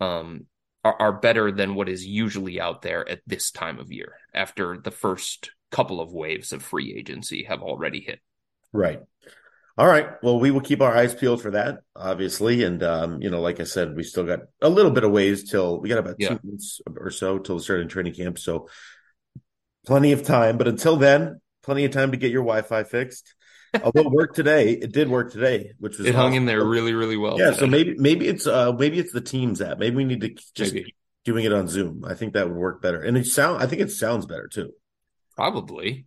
um, 0.00 0.46
are, 0.82 0.96
are 0.98 1.12
better 1.12 1.52
than 1.52 1.74
what 1.74 1.90
is 1.90 2.06
usually 2.06 2.58
out 2.58 2.80
there 2.80 3.06
at 3.06 3.20
this 3.26 3.50
time 3.50 3.78
of 3.78 3.92
year 3.92 4.14
after 4.32 4.78
the 4.78 4.90
first 4.90 5.50
couple 5.70 6.00
of 6.00 6.12
waves 6.12 6.52
of 6.54 6.62
free 6.62 6.94
agency 6.96 7.44
have 7.44 7.60
already 7.60 8.00
hit. 8.00 8.20
Right. 8.72 9.02
All 9.78 9.86
right. 9.86 10.08
Well, 10.24 10.40
we 10.40 10.50
will 10.50 10.60
keep 10.60 10.82
our 10.82 10.94
eyes 10.94 11.14
peeled 11.14 11.40
for 11.40 11.52
that, 11.52 11.78
obviously. 11.94 12.64
And, 12.64 12.82
um, 12.82 13.22
you 13.22 13.30
know, 13.30 13.40
like 13.40 13.60
I 13.60 13.64
said, 13.64 13.94
we 13.94 14.02
still 14.02 14.24
got 14.24 14.40
a 14.60 14.68
little 14.68 14.90
bit 14.90 15.04
of 15.04 15.12
ways 15.12 15.48
till 15.48 15.80
we 15.80 15.88
got 15.88 15.98
about 15.98 16.16
yeah. 16.18 16.30
two 16.30 16.40
months 16.42 16.80
or 16.96 17.12
so 17.12 17.38
till 17.38 17.58
the 17.58 17.62
start 17.62 17.82
of 17.82 17.88
training 17.88 18.14
camp. 18.14 18.40
So 18.40 18.68
plenty 19.86 20.10
of 20.10 20.24
time. 20.24 20.58
But 20.58 20.66
until 20.66 20.96
then, 20.96 21.40
plenty 21.62 21.84
of 21.84 21.92
time 21.92 22.10
to 22.10 22.16
get 22.16 22.32
your 22.32 22.42
Wi 22.42 22.62
Fi 22.62 22.82
fixed. 22.82 23.36
Although 23.84 24.00
it 24.00 24.10
worked 24.10 24.34
today, 24.34 24.72
it 24.72 24.90
did 24.90 25.08
work 25.08 25.30
today, 25.30 25.74
which 25.78 25.96
was 25.96 26.08
it 26.08 26.14
hung 26.16 26.34
in 26.34 26.46
there 26.46 26.64
really, 26.64 26.94
really 26.94 27.16
well. 27.16 27.38
Yeah. 27.38 27.50
Today. 27.50 27.58
So 27.60 27.66
maybe, 27.68 27.94
maybe 27.98 28.26
it's, 28.26 28.48
uh, 28.48 28.72
maybe 28.72 28.98
it's 28.98 29.12
the 29.12 29.20
Teams 29.20 29.62
app. 29.62 29.78
Maybe 29.78 29.94
we 29.94 30.04
need 30.04 30.22
to 30.22 30.34
just 30.56 30.74
maybe. 30.74 30.96
doing 31.24 31.44
it 31.44 31.52
on 31.52 31.68
Zoom. 31.68 32.04
I 32.04 32.14
think 32.14 32.32
that 32.32 32.48
would 32.48 32.56
work 32.56 32.82
better. 32.82 33.00
And 33.00 33.16
it 33.16 33.26
sound, 33.26 33.62
I 33.62 33.66
think 33.66 33.80
it 33.80 33.92
sounds 33.92 34.26
better 34.26 34.48
too. 34.48 34.72
Probably. 35.36 36.06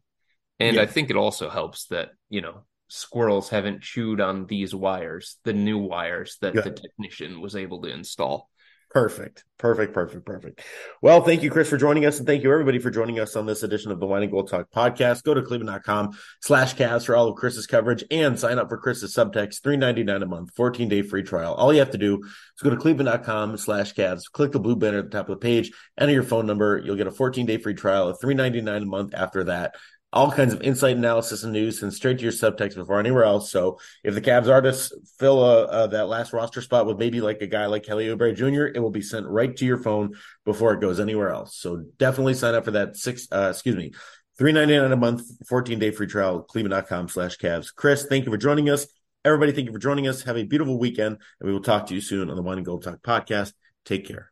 And 0.59 0.75
yeah. 0.75 0.81
I 0.81 0.87
think 0.87 1.09
it 1.09 1.15
also 1.15 1.49
helps 1.49 1.85
that, 1.85 2.09
you 2.29 2.41
know, 2.41 2.65
squirrels 2.91 3.49
haven't 3.49 3.81
chewed 3.81 4.19
on 4.19 4.45
these 4.47 4.75
wires, 4.75 5.37
the 5.43 5.53
new 5.53 5.77
wires 5.77 6.37
that 6.41 6.53
Good. 6.53 6.63
the 6.65 6.71
technician 6.71 7.39
was 7.39 7.55
able 7.55 7.81
to 7.83 7.89
install. 7.89 8.49
Perfect. 8.91 9.45
Perfect. 9.57 9.93
Perfect. 9.93 10.25
Perfect. 10.25 10.61
Well, 11.01 11.21
thank 11.21 11.43
you, 11.43 11.49
Chris, 11.49 11.69
for 11.69 11.77
joining 11.77 12.05
us. 12.05 12.17
And 12.17 12.27
thank 12.27 12.43
you, 12.43 12.51
everybody, 12.51 12.77
for 12.77 12.91
joining 12.91 13.19
us 13.21 13.37
on 13.37 13.45
this 13.45 13.63
edition 13.63 13.91
of 13.91 14.01
the 14.01 14.05
Wine 14.05 14.23
and 14.23 14.31
Gold 14.31 14.49
Talk 14.49 14.69
podcast. 14.69 15.23
Go 15.23 15.33
to 15.33 15.41
cleveland.com 15.41 16.09
slash 16.41 16.75
Cavs 16.75 17.05
for 17.05 17.15
all 17.15 17.29
of 17.29 17.35
Chris's 17.37 17.67
coverage 17.67 18.03
and 18.11 18.37
sign 18.37 18.59
up 18.59 18.67
for 18.67 18.77
Chris's 18.77 19.15
subtext, 19.15 19.63
three 19.63 19.77
ninety 19.77 20.03
nine 20.03 20.23
a 20.23 20.25
month, 20.25 20.53
14 20.55 20.89
day 20.89 21.03
free 21.03 21.23
trial. 21.23 21.53
All 21.53 21.71
you 21.71 21.79
have 21.79 21.91
to 21.91 21.97
do 21.97 22.21
is 22.21 22.61
go 22.61 22.69
to 22.69 22.75
cleveland.com 22.75 23.55
slash 23.55 23.93
Cavs, 23.93 24.23
click 24.29 24.51
the 24.51 24.59
blue 24.59 24.75
banner 24.75 24.97
at 24.99 25.05
the 25.05 25.17
top 25.17 25.29
of 25.29 25.39
the 25.39 25.43
page, 25.43 25.71
enter 25.97 26.11
your 26.11 26.23
phone 26.23 26.45
number. 26.45 26.81
You'll 26.83 26.97
get 26.97 27.07
a 27.07 27.11
14 27.11 27.45
day 27.45 27.59
free 27.59 27.75
trial 27.75 28.09
of 28.09 28.19
three 28.19 28.33
ninety 28.33 28.59
nine 28.59 28.83
a 28.83 28.87
month 28.87 29.13
after 29.13 29.45
that 29.45 29.75
all 30.13 30.31
kinds 30.31 30.53
of 30.53 30.61
insight 30.61 30.97
analysis 30.97 31.43
and 31.43 31.53
news 31.53 31.81
and 31.81 31.93
straight 31.93 32.17
to 32.17 32.23
your 32.23 32.33
subtext 32.33 32.75
before 32.75 32.99
anywhere 32.99 33.23
else. 33.23 33.49
So 33.49 33.79
if 34.03 34.13
the 34.13 34.21
Cavs 34.21 34.49
artists 34.49 34.93
fill 35.17 35.43
a, 35.43 35.65
a, 35.65 35.87
that 35.89 36.07
last 36.07 36.33
roster 36.33 36.61
spot 36.61 36.85
with 36.85 36.97
maybe 36.97 37.21
like 37.21 37.41
a 37.41 37.47
guy 37.47 37.67
like 37.67 37.83
Kelly 37.83 38.07
Oubre 38.07 38.35
Jr., 38.35 38.65
it 38.75 38.81
will 38.81 38.91
be 38.91 39.01
sent 39.01 39.25
right 39.27 39.55
to 39.55 39.65
your 39.65 39.77
phone 39.77 40.15
before 40.43 40.73
it 40.73 40.81
goes 40.81 40.99
anywhere 40.99 41.29
else. 41.29 41.55
So 41.55 41.85
definitely 41.97 42.33
sign 42.33 42.55
up 42.55 42.65
for 42.65 42.71
that 42.71 42.97
six, 42.97 43.27
uh, 43.31 43.49
excuse 43.51 43.75
me, 43.75 43.93
three 44.37 44.51
ninety 44.51 44.77
nine 44.77 44.91
a 44.91 44.97
month, 44.97 45.23
14 45.47 45.79
day 45.79 45.91
free 45.91 46.07
trial, 46.07 46.41
cleveland.com 46.41 47.07
slash 47.07 47.37
Cavs. 47.37 47.73
Chris, 47.73 48.05
thank 48.05 48.25
you 48.25 48.31
for 48.31 48.37
joining 48.37 48.69
us. 48.69 48.87
Everybody, 49.23 49.53
thank 49.53 49.67
you 49.67 49.73
for 49.73 49.79
joining 49.79 50.07
us. 50.07 50.23
Have 50.23 50.37
a 50.37 50.43
beautiful 50.43 50.77
weekend 50.77 51.19
and 51.39 51.47
we 51.47 51.53
will 51.53 51.61
talk 51.61 51.87
to 51.87 51.95
you 51.95 52.01
soon 52.01 52.29
on 52.29 52.35
the 52.35 52.41
Wine 52.41 52.57
and 52.57 52.65
Gold 52.65 52.83
Talk 52.83 53.01
podcast. 53.01 53.53
Take 53.85 54.07
care. 54.07 54.30